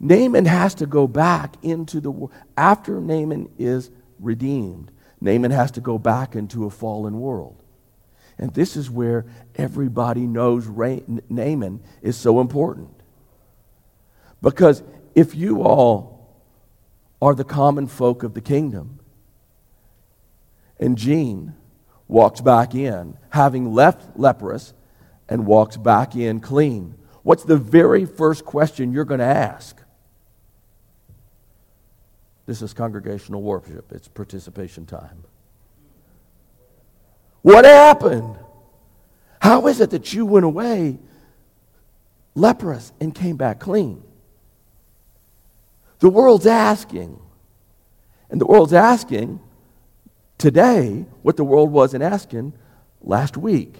Naaman 0.00 0.46
has 0.46 0.74
to 0.74 0.86
go 0.86 1.06
back 1.06 1.54
into 1.62 2.00
the 2.00 2.10
world. 2.10 2.32
After 2.56 3.00
Naaman 3.00 3.48
is 3.56 3.90
redeemed, 4.18 4.90
Naaman 5.20 5.52
has 5.52 5.70
to 5.72 5.80
go 5.80 5.96
back 5.96 6.34
into 6.34 6.66
a 6.66 6.70
fallen 6.70 7.20
world. 7.20 7.56
And 8.36 8.52
this 8.52 8.76
is 8.76 8.90
where 8.90 9.24
everybody 9.54 10.26
knows 10.26 10.66
Naaman 10.66 11.80
is 12.02 12.16
so 12.16 12.40
important. 12.40 12.90
Because 14.42 14.82
if 15.14 15.36
you 15.36 15.62
all 15.62 16.11
are 17.22 17.36
the 17.36 17.44
common 17.44 17.86
folk 17.86 18.24
of 18.24 18.34
the 18.34 18.40
kingdom, 18.40 18.98
and 20.80 20.98
Gene 20.98 21.54
walks 22.08 22.40
back 22.40 22.74
in, 22.74 23.16
having 23.30 23.72
left 23.72 24.18
leprous, 24.18 24.74
and 25.28 25.46
walks 25.46 25.76
back 25.76 26.16
in 26.16 26.40
clean, 26.40 26.96
what's 27.22 27.44
the 27.44 27.56
very 27.56 28.04
first 28.04 28.44
question 28.44 28.92
you're 28.92 29.04
going 29.04 29.20
to 29.20 29.24
ask? 29.24 29.80
This 32.44 32.60
is 32.60 32.74
congregational 32.74 33.40
worship, 33.40 33.92
it's 33.92 34.08
participation 34.08 34.84
time. 34.84 35.22
What 37.42 37.64
happened? 37.64 38.36
How 39.40 39.68
is 39.68 39.80
it 39.80 39.90
that 39.90 40.12
you 40.12 40.26
went 40.26 40.44
away 40.44 40.98
leprous 42.34 42.92
and 43.00 43.14
came 43.14 43.36
back 43.36 43.60
clean? 43.60 44.02
The 46.02 46.10
world's 46.10 46.48
asking. 46.48 47.16
And 48.28 48.40
the 48.40 48.44
world's 48.44 48.72
asking 48.72 49.38
today 50.36 51.06
what 51.22 51.36
the 51.36 51.44
world 51.44 51.70
wasn't 51.70 52.02
asking 52.02 52.54
last 53.02 53.36
week. 53.36 53.76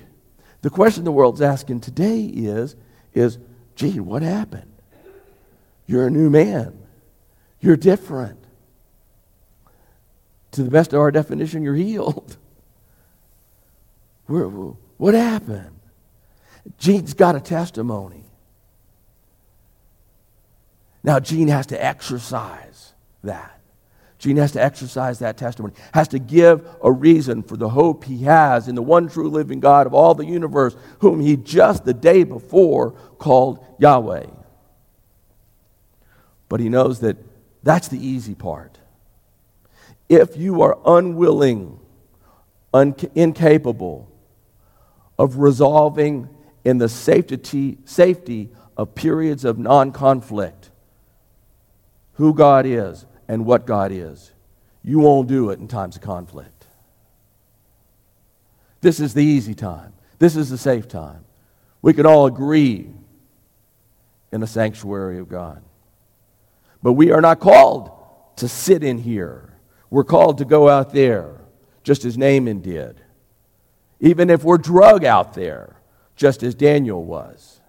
The 0.60 0.70
question 0.70 1.02
the 1.02 1.10
world's 1.10 1.42
asking 1.42 1.80
today 1.80 2.22
is, 2.22 2.76
is 3.12 3.40
gee, 3.74 3.98
what 3.98 4.22
happened? 4.22 4.72
You're 5.88 6.06
a 6.06 6.10
new 6.12 6.30
man. 6.30 6.78
You're 7.60 7.76
different. 7.76 8.38
To 10.52 10.62
the 10.62 10.70
best 10.70 10.92
of 10.92 11.00
our 11.00 11.10
definition, 11.10 11.64
you're 11.64 11.74
healed. 11.74 12.36
what 14.26 15.14
happened? 15.14 15.80
Gene's 16.78 17.14
got 17.14 17.34
a 17.34 17.40
testimony. 17.40 18.21
Now, 21.02 21.18
Gene 21.20 21.48
has 21.48 21.66
to 21.66 21.84
exercise 21.84 22.92
that. 23.24 23.60
Gene 24.18 24.36
has 24.36 24.52
to 24.52 24.62
exercise 24.62 25.18
that 25.18 25.36
testimony, 25.36 25.74
has 25.92 26.06
to 26.08 26.20
give 26.20 26.64
a 26.80 26.92
reason 26.92 27.42
for 27.42 27.56
the 27.56 27.68
hope 27.68 28.04
he 28.04 28.22
has 28.22 28.68
in 28.68 28.76
the 28.76 28.82
one 28.82 29.08
true 29.08 29.28
living 29.28 29.58
God 29.58 29.88
of 29.88 29.94
all 29.94 30.14
the 30.14 30.24
universe, 30.24 30.76
whom 31.00 31.18
he 31.18 31.36
just 31.36 31.84
the 31.84 31.92
day 31.92 32.22
before 32.22 32.92
called 33.18 33.66
Yahweh. 33.80 34.26
But 36.48 36.60
he 36.60 36.68
knows 36.68 37.00
that 37.00 37.16
that's 37.64 37.88
the 37.88 37.98
easy 37.98 38.36
part. 38.36 38.78
If 40.08 40.36
you 40.36 40.62
are 40.62 40.78
unwilling, 40.84 41.80
un- 42.72 42.94
incapable 43.16 44.08
of 45.18 45.38
resolving 45.38 46.28
in 46.64 46.78
the 46.78 46.88
safety, 46.88 47.78
safety 47.84 48.50
of 48.76 48.94
periods 48.94 49.44
of 49.44 49.58
non 49.58 49.90
conflict, 49.90 50.61
who 52.14 52.34
God 52.34 52.66
is 52.66 53.06
and 53.28 53.46
what 53.46 53.66
God 53.66 53.92
is. 53.92 54.32
You 54.84 54.98
won't 54.98 55.28
do 55.28 55.50
it 55.50 55.58
in 55.58 55.68
times 55.68 55.96
of 55.96 56.02
conflict. 56.02 56.66
This 58.80 59.00
is 59.00 59.14
the 59.14 59.24
easy 59.24 59.54
time. 59.54 59.92
This 60.18 60.36
is 60.36 60.50
the 60.50 60.58
safe 60.58 60.88
time. 60.88 61.24
We 61.80 61.92
can 61.92 62.06
all 62.06 62.26
agree 62.26 62.90
in 64.32 64.40
the 64.40 64.46
sanctuary 64.46 65.18
of 65.18 65.28
God. 65.28 65.62
But 66.82 66.94
we 66.94 67.12
are 67.12 67.20
not 67.20 67.38
called 67.38 67.90
to 68.36 68.48
sit 68.48 68.82
in 68.82 68.98
here. 68.98 69.54
We're 69.90 70.04
called 70.04 70.38
to 70.38 70.44
go 70.44 70.68
out 70.68 70.92
there, 70.92 71.40
just 71.84 72.04
as 72.04 72.18
Naaman 72.18 72.60
did. 72.60 73.00
Even 74.00 74.30
if 74.30 74.42
we're 74.42 74.58
drug 74.58 75.04
out 75.04 75.34
there, 75.34 75.76
just 76.16 76.42
as 76.42 76.54
Daniel 76.54 77.04
was, 77.04 77.60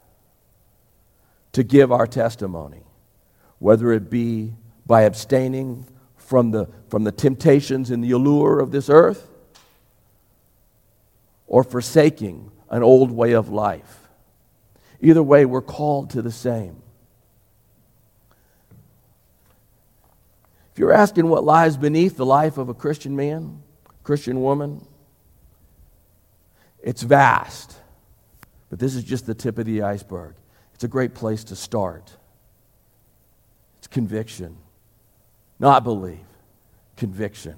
to 1.51 1.63
give 1.63 1.91
our 1.91 2.07
testimony 2.07 2.83
whether 3.63 3.93
it 3.93 4.09
be 4.09 4.53
by 4.85 5.03
abstaining 5.03 5.87
from 6.17 6.51
the, 6.51 6.67
from 6.89 7.05
the 7.05 7.13
temptations 7.13 7.91
and 7.91 8.03
the 8.03 8.11
allure 8.11 8.59
of 8.59 8.71
this 8.71 8.89
earth, 8.89 9.31
or 11.47 11.63
forsaking 11.63 12.51
an 12.69 12.83
old 12.83 13.09
way 13.09 13.31
of 13.31 13.47
life. 13.47 14.09
Either 14.99 15.23
way, 15.23 15.45
we're 15.45 15.61
called 15.61 16.09
to 16.09 16.21
the 16.21 16.29
same. 16.29 16.75
If 20.73 20.79
you're 20.79 20.91
asking 20.91 21.29
what 21.29 21.45
lies 21.45 21.77
beneath 21.77 22.17
the 22.17 22.25
life 22.25 22.57
of 22.57 22.67
a 22.67 22.73
Christian 22.73 23.15
man, 23.15 23.63
Christian 24.03 24.41
woman, 24.41 24.85
it's 26.81 27.01
vast. 27.01 27.77
But 28.69 28.79
this 28.79 28.93
is 28.93 29.05
just 29.05 29.25
the 29.25 29.33
tip 29.33 29.57
of 29.57 29.63
the 29.65 29.83
iceberg. 29.83 30.35
It's 30.73 30.83
a 30.83 30.89
great 30.89 31.13
place 31.13 31.45
to 31.45 31.55
start 31.55 32.17
conviction. 33.93 34.57
Not 35.59 35.83
believe, 35.85 36.19
conviction. 36.97 37.55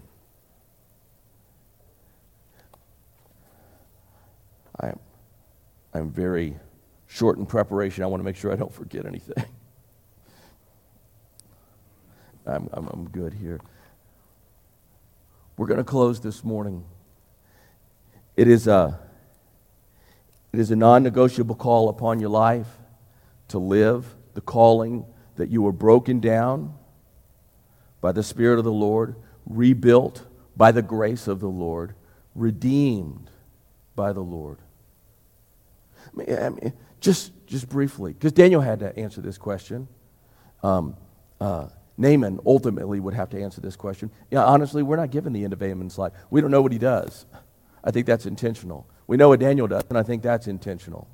I 4.80 4.90
am, 4.90 5.00
I'm 5.94 6.12
very 6.12 6.60
short 7.08 7.38
in 7.38 7.46
preparation. 7.46 8.04
I 8.04 8.08
want 8.08 8.20
to 8.20 8.26
make 8.26 8.36
sure 8.36 8.52
I 8.52 8.58
don't 8.58 8.74
forget 8.74 9.06
anything. 9.06 9.46
I'm, 12.46 12.70
I'm, 12.74 12.88
I'm 12.88 13.10
good 13.10 13.34
here. 13.34 13.62
We're 15.58 15.68
going 15.68 15.78
to 15.78 15.86
close 15.86 16.20
this 16.20 16.44
morning. 16.44 16.84
It 18.36 18.50
is 18.50 18.68
a, 18.68 19.00
it 20.52 20.60
is 20.60 20.70
a 20.70 20.76
non 20.76 21.02
negotiable 21.04 21.56
call 21.56 21.88
upon 21.88 22.20
your 22.20 22.30
life 22.30 22.68
to 23.48 23.58
live 23.58 24.06
the 24.34 24.42
calling 24.42 25.06
that 25.36 25.50
you 25.50 25.62
were 25.62 25.72
broken 25.72 26.20
down 26.20 26.74
by 28.02 28.12
the 28.12 28.24
Spirit 28.24 28.60
of 28.60 28.66
the 28.66 28.72
Lord, 28.72 29.16
rebuilt 29.46 30.26
by 30.56 30.72
the 30.72 30.82
grace 30.82 31.28
of 31.28 31.40
the 31.40 31.50
Lord, 31.50 31.96
redeemed 32.34 33.30
by 33.96 34.14
the 34.14 34.22
Lord. 34.22 34.60
I 36.06 36.18
mean, 36.18 36.38
I 36.38 36.50
mean, 36.50 36.74
just, 37.00 37.32
just 37.48 37.70
briefly, 37.70 38.14
because 38.14 38.32
Daniel 38.32 38.62
had 38.62 38.80
to 38.80 38.98
answer 38.98 39.22
this 39.22 39.38
question. 39.38 39.88
Um, 40.64 40.96
uh, 41.40 41.68
Naaman 41.98 42.40
ultimately 42.46 43.00
would 43.00 43.14
have 43.14 43.30
to 43.30 43.42
answer 43.42 43.62
this 43.62 43.76
question. 43.76 44.12
Honestly, 44.34 44.84
we're 44.84 44.98
not 44.98 45.12
given 45.12 45.34
the 45.34 45.44
end 45.44 45.54
of 45.54 45.62
Naaman's 45.62 45.98
life. 45.98 46.12
We 46.30 46.42
don't 46.42 46.52
know 46.52 46.62
what 46.62 46.72
he 46.72 46.78
does. 46.78 47.26
I 47.84 47.92
think 47.92 48.06
that's 48.06 48.26
intentional. 48.26 48.88
We 49.08 49.18
know 49.18 49.30
what 49.30 49.40
Daniel 49.40 49.68
does, 49.68 49.84
and 49.90 49.98
I 49.98 50.04
think 50.04 50.24
that's 50.24 50.48
intentional. 50.48 51.08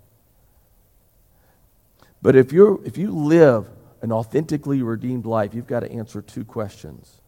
But 2.22 2.36
if, 2.36 2.52
you're, 2.52 2.84
if 2.86 2.98
you 2.98 3.12
live 3.12 3.68
an 4.02 4.12
authentically 4.12 4.82
redeemed 4.82 5.26
life, 5.26 5.54
you've 5.54 5.68
got 5.68 5.82
to 5.82 5.92
answer 5.92 6.22
two 6.22 6.44
questions 6.44 7.22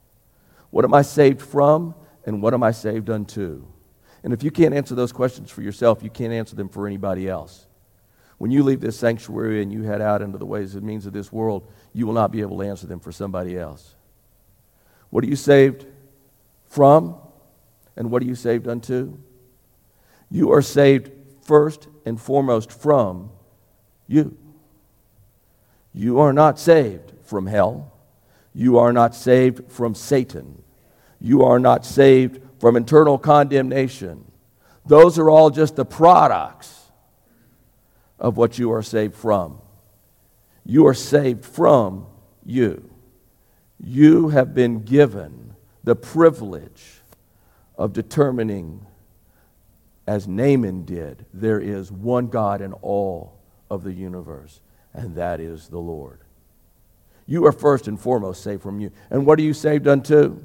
What 0.72 0.86
am 0.86 0.94
I 0.94 1.02
saved 1.02 1.42
from, 1.42 1.96
and 2.26 2.42
what 2.42 2.54
am 2.54 2.64
I 2.64 2.72
saved 2.72 3.10
unto? 3.10 3.66
And 4.24 4.34
if 4.34 4.42
you 4.42 4.52
can't 4.52 4.74
answer 4.74 4.96
those 4.96 5.12
questions 5.12 5.52
for 5.52 5.62
yourself, 5.62 6.02
you 6.02 6.10
can't 6.10 6.32
answer 6.32 6.56
them 6.56 6.70
for 6.70 6.88
anybody 6.88 7.28
else. 7.28 7.68
when 8.38 8.52
you 8.52 8.64
leave 8.64 8.82
this 8.82 8.98
sanctuary 8.98 9.62
and 9.62 9.72
you 9.72 9.84
head 9.84 10.02
out 10.02 10.22
into 10.22 10.38
the 10.38 10.46
ways 10.46 10.76
and 10.76 10.84
means 10.84 11.06
of 11.06 11.14
this 11.14 11.32
world, 11.32 11.66
you 11.94 12.06
will 12.06 12.14
not 12.14 12.32
be 12.32 12.42
able 12.42 12.58
to 12.58 12.64
answer 12.64 12.88
them 12.88 13.00
for 13.00 13.12
somebody 13.12 13.58
else. 13.58 13.96
What 15.10 15.24
are 15.24 15.28
you 15.28 15.36
saved 15.36 15.86
from? 16.66 17.16
And 17.96 18.10
what 18.10 18.22
are 18.24 18.26
you 18.26 18.36
saved 18.36 18.68
unto? 18.68 19.18
You 20.32 20.52
are 20.52 20.62
saved 20.62 21.12
first 21.44 21.88
and 22.06 22.20
foremost 22.20 22.72
from 22.72 23.30
you. 24.08 24.36
You 25.94 26.20
are 26.20 26.34
not 26.34 26.60
saved 26.60 27.14
from 27.24 27.48
hell. 27.48 27.94
You 28.54 28.78
are 28.78 28.94
not 28.94 29.16
saved 29.16 29.72
from 29.72 29.96
Satan. 29.96 30.62
You 31.20 31.44
are 31.44 31.60
not 31.60 31.86
saved 31.86 32.42
from 32.60 32.76
eternal 32.76 33.18
condemnation. 33.18 34.26
Those 34.86 35.18
are 35.18 35.30
all 35.30 35.50
just 35.50 35.76
the 35.76 35.86
products 35.86 36.92
of 38.20 38.38
what 38.38 38.58
you 38.58 38.72
are 38.72 38.84
saved 38.84 39.16
from. 39.16 39.60
You 40.66 40.88
are 40.88 40.94
saved 40.94 41.46
from 41.46 42.06
you. 42.46 42.90
You 43.80 44.30
have 44.30 44.54
been 44.54 44.84
given 44.84 45.56
the 45.84 45.96
privilege 45.96 47.02
of 47.78 47.92
determining, 47.92 48.86
as 50.08 50.28
Naaman 50.28 50.86
did, 50.86 51.26
there 51.34 51.60
is 51.60 51.92
one 51.92 52.28
God 52.28 52.62
in 52.62 52.74
all 52.74 53.40
of 53.70 53.84
the 53.84 53.92
universe, 53.92 54.62
and 54.94 55.16
that 55.16 55.40
is 55.40 55.68
the 55.68 55.80
Lord. 55.80 56.20
You 57.26 57.46
are 57.46 57.52
first 57.52 57.88
and 57.88 58.00
foremost 58.00 58.44
saved 58.44 58.62
from 58.62 58.80
you. 58.80 58.92
And 59.10 59.26
what 59.26 59.40
are 59.40 59.44
you 59.44 59.54
saved 59.54 59.88
unto? 59.88 60.42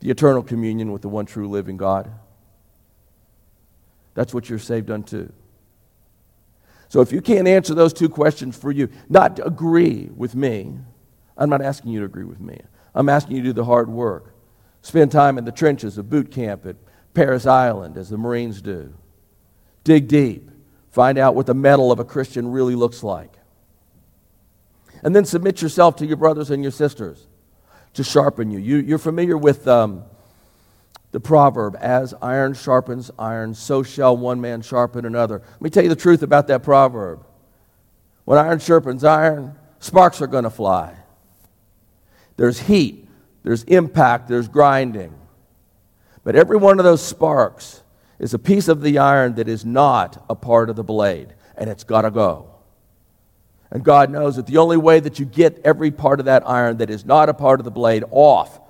The 0.00 0.10
eternal 0.10 0.42
communion 0.42 0.92
with 0.92 1.02
the 1.02 1.08
one 1.08 1.26
true 1.26 1.48
living 1.48 1.76
God. 1.76 2.10
That's 4.14 4.32
what 4.32 4.48
you're 4.48 4.58
saved 4.58 4.90
unto. 4.90 5.30
So 6.88 7.00
if 7.00 7.12
you 7.12 7.20
can't 7.20 7.46
answer 7.46 7.74
those 7.74 7.92
two 7.92 8.08
questions 8.08 8.56
for 8.56 8.72
you, 8.72 8.88
not 9.08 9.44
agree 9.44 10.08
with 10.16 10.34
me, 10.34 10.78
I'm 11.36 11.50
not 11.50 11.62
asking 11.62 11.92
you 11.92 12.00
to 12.00 12.06
agree 12.06 12.24
with 12.24 12.40
me. 12.40 12.58
I'm 12.94 13.08
asking 13.08 13.36
you 13.36 13.42
to 13.42 13.48
do 13.50 13.52
the 13.52 13.64
hard 13.64 13.88
work. 13.88 14.34
Spend 14.82 15.12
time 15.12 15.38
in 15.38 15.44
the 15.44 15.52
trenches 15.52 15.98
of 15.98 16.08
boot 16.08 16.30
camp 16.30 16.64
at 16.66 16.76
Parris 17.14 17.46
Island, 17.46 17.96
as 17.96 18.08
the 18.08 18.16
Marines 18.16 18.62
do. 18.62 18.94
Dig 19.84 20.08
deep. 20.08 20.50
Find 20.90 21.18
out 21.18 21.34
what 21.34 21.46
the 21.46 21.54
mettle 21.54 21.92
of 21.92 21.98
a 21.98 22.04
Christian 22.04 22.50
really 22.50 22.74
looks 22.74 23.02
like. 23.02 23.32
And 25.02 25.14
then 25.14 25.24
submit 25.24 25.62
yourself 25.62 25.96
to 25.96 26.06
your 26.06 26.16
brothers 26.16 26.50
and 26.50 26.62
your 26.62 26.72
sisters 26.72 27.26
to 27.94 28.04
sharpen 28.04 28.50
you. 28.50 28.58
you 28.58 28.94
are 28.94 28.98
familiar 28.98 29.36
with 29.36 29.66
um, 29.68 30.04
the 31.10 31.20
proverb, 31.20 31.76
as 31.80 32.14
iron 32.20 32.54
sharpens 32.54 33.10
iron, 33.18 33.54
so 33.54 33.82
shall 33.82 34.16
one 34.16 34.40
man 34.40 34.60
sharpen 34.60 35.04
another. 35.04 35.42
Let 35.52 35.62
me 35.62 35.70
tell 35.70 35.82
you 35.82 35.88
the 35.88 35.96
truth 35.96 36.22
about 36.22 36.48
that 36.48 36.62
proverb. 36.62 37.24
When 38.24 38.38
iron 38.38 38.58
sharpens 38.58 39.04
iron, 39.04 39.56
sparks 39.78 40.20
are 40.20 40.26
going 40.26 40.44
to 40.44 40.50
fly. 40.50 40.94
There's 42.36 42.60
heat, 42.60 43.08
there's 43.42 43.64
impact, 43.64 44.28
there's 44.28 44.48
grinding. 44.48 45.14
But 46.24 46.36
every 46.36 46.58
one 46.58 46.78
of 46.78 46.84
those 46.84 47.02
sparks 47.02 47.82
is 48.18 48.34
a 48.34 48.38
piece 48.38 48.68
of 48.68 48.82
the 48.82 48.98
iron 48.98 49.34
that 49.36 49.48
is 49.48 49.64
not 49.64 50.24
a 50.28 50.34
part 50.34 50.70
of 50.70 50.76
the 50.76 50.84
blade, 50.84 51.34
and 51.56 51.70
it's 51.70 51.84
got 51.84 52.02
to 52.02 52.10
go. 52.10 52.50
And 53.70 53.84
God 53.84 54.10
knows 54.10 54.36
that 54.36 54.46
the 54.46 54.56
only 54.56 54.76
way 54.76 54.98
that 55.00 55.18
you 55.18 55.26
get 55.26 55.60
every 55.64 55.90
part 55.90 56.20
of 56.20 56.26
that 56.26 56.48
iron 56.48 56.78
that 56.78 56.90
is 56.90 57.04
not 57.04 57.28
a 57.28 57.34
part 57.34 57.60
of 57.60 57.64
the 57.64 57.70
blade 57.70 58.04
off 58.10 58.60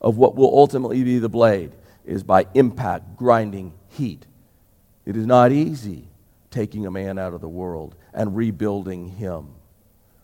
of 0.00 0.16
what 0.18 0.34
will 0.34 0.58
ultimately 0.58 1.02
be 1.02 1.18
the 1.18 1.28
blade 1.28 1.72
is 2.04 2.22
by 2.22 2.46
impact, 2.54 3.16
grinding, 3.16 3.72
heat. 3.88 4.26
It 5.06 5.16
is 5.16 5.26
not 5.26 5.52
easy 5.52 6.08
taking 6.50 6.86
a 6.86 6.90
man 6.90 7.18
out 7.18 7.32
of 7.32 7.40
the 7.40 7.48
world 7.48 7.94
and 8.12 8.36
rebuilding 8.36 9.08
him, 9.08 9.54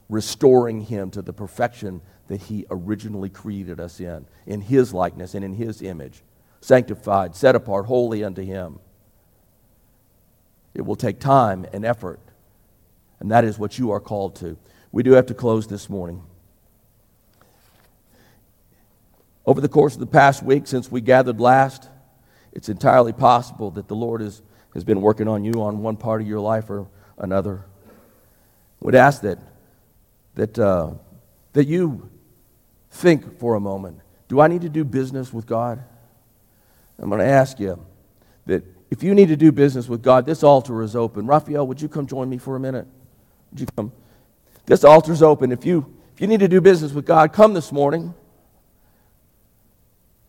restoring 0.09 0.83
him 0.83 1.11
to 1.13 1.23
the 1.23 1.33
perfection 1.33 2.01
that 2.29 2.43
he 2.43 2.67
originally 2.71 3.29
created 3.29 3.81
us 3.81 4.01
in, 4.01 4.27
in 4.47 4.61
his 4.61 4.93
likeness 4.93 5.35
and 5.35 5.45
in 5.45 5.55
his 5.55 5.83
image, 5.83 6.23
sanctified, 6.61 7.35
set 7.35 7.55
apart, 7.55 7.87
holy 7.87 8.23
unto 8.23 8.43
him. 8.43 8.79
It 10.75 10.83
will 10.83 10.97
take 10.97 11.19
time 11.19 11.67
and 11.73 11.85
effort, 11.85 12.21
and 13.19 13.31
that 13.31 13.45
is 13.45 13.59
what 13.59 13.79
you 13.79 13.91
are 13.91 14.01
called 14.01 14.37
to. 14.37 14.57
We 14.93 15.03
do 15.03 15.13
have 15.13 15.27
to 15.27 15.35
close 15.35 15.67
this 15.67 15.89
morning. 15.89 16.23
Over 19.47 19.61
the 19.61 19.69
course 19.69 19.95
of 19.95 20.01
the 20.01 20.07
past 20.07 20.43
week, 20.43 20.67
since 20.67 20.91
we 20.91 21.01
gathered 21.01 21.41
last, 21.41 21.89
it's 22.53 22.69
entirely 22.69 23.13
possible 23.13 23.71
that 23.73 23.89
the 23.89 23.97
Lord 23.97 24.23
is, 24.23 24.43
has 24.75 24.85
been 24.85 25.01
working 25.01 25.29
on 25.29 25.45
you 25.45 25.63
on 25.63 25.83
one 25.83 25.97
part 25.97 26.21
of 26.21 26.29
your 26.29 26.41
life 26.41 26.71
or 26.71 26.87
another. 27.19 27.65
Would 28.81 28.95
ask 28.95 29.23
that, 29.23 29.39
that, 30.35 30.59
uh, 30.59 30.93
that 31.53 31.67
you 31.67 32.11
Think 32.91 33.39
for 33.39 33.55
a 33.55 33.61
moment 33.61 34.01
do 34.29 34.41
I 34.41 34.47
need 34.47 34.63
to 34.63 34.69
do 34.69 34.85
business 34.85 35.33
with 35.33 35.47
God? 35.47 35.83
I'm 37.01 37.09
going 37.09 37.21
to 37.21 37.27
ask 37.27 37.59
you 37.59 37.85
that 38.47 38.63
if 38.91 39.03
you 39.03 39.15
need 39.15 39.29
to 39.29 39.37
do 39.37 39.53
business 39.53 39.89
with 39.89 40.03
God, 40.03 40.27
this 40.27 40.43
altar 40.43 40.83
is 40.83 40.95
open. 40.95 41.27
Raphael, 41.27 41.67
would 41.67 41.81
you 41.81 41.89
come 41.89 42.07
join 42.07 42.29
me 42.29 42.39
for 42.39 42.57
a 42.57 42.61
minute? 42.61 42.87
Would 43.51 43.61
you 43.61 43.67
come? 43.77 43.93
This 44.67 44.85
altar 44.85 45.13
is 45.13 45.23
open. 45.23 45.51
If 45.53 45.65
you, 45.65 45.93
if 46.15 46.21
you 46.21 46.27
need 46.27 46.41
to 46.41 46.49
do 46.49 46.61
business 46.61 46.93
with 46.93 47.07
God, 47.07 47.33
come 47.33 47.55
this 47.55 47.73
morning. 47.73 48.15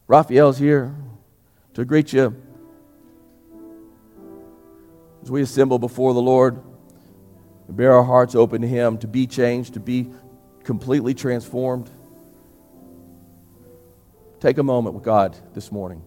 Raphael's 0.07 0.57
here 0.57 0.95
to 1.74 1.86
greet 1.86 2.13
you 2.13 2.36
as 5.24 5.30
we 5.30 5.41
assemble 5.41 5.80
before 5.80 6.13
the 6.13 6.22
Lord, 6.22 6.61
bare 7.69 7.93
our 7.93 8.03
hearts 8.03 8.36
open 8.36 8.61
to 8.61 8.67
Him, 8.67 8.97
to 8.99 9.07
be 9.07 9.28
changed, 9.28 9.76
to 9.76 9.80
be 9.80 10.11
completely 10.63 11.13
transformed. 11.13 11.89
Take 14.39 14.57
a 14.57 14.63
moment 14.63 14.95
with 14.95 15.03
God 15.03 15.38
this 15.53 15.72
morning. 15.72 16.01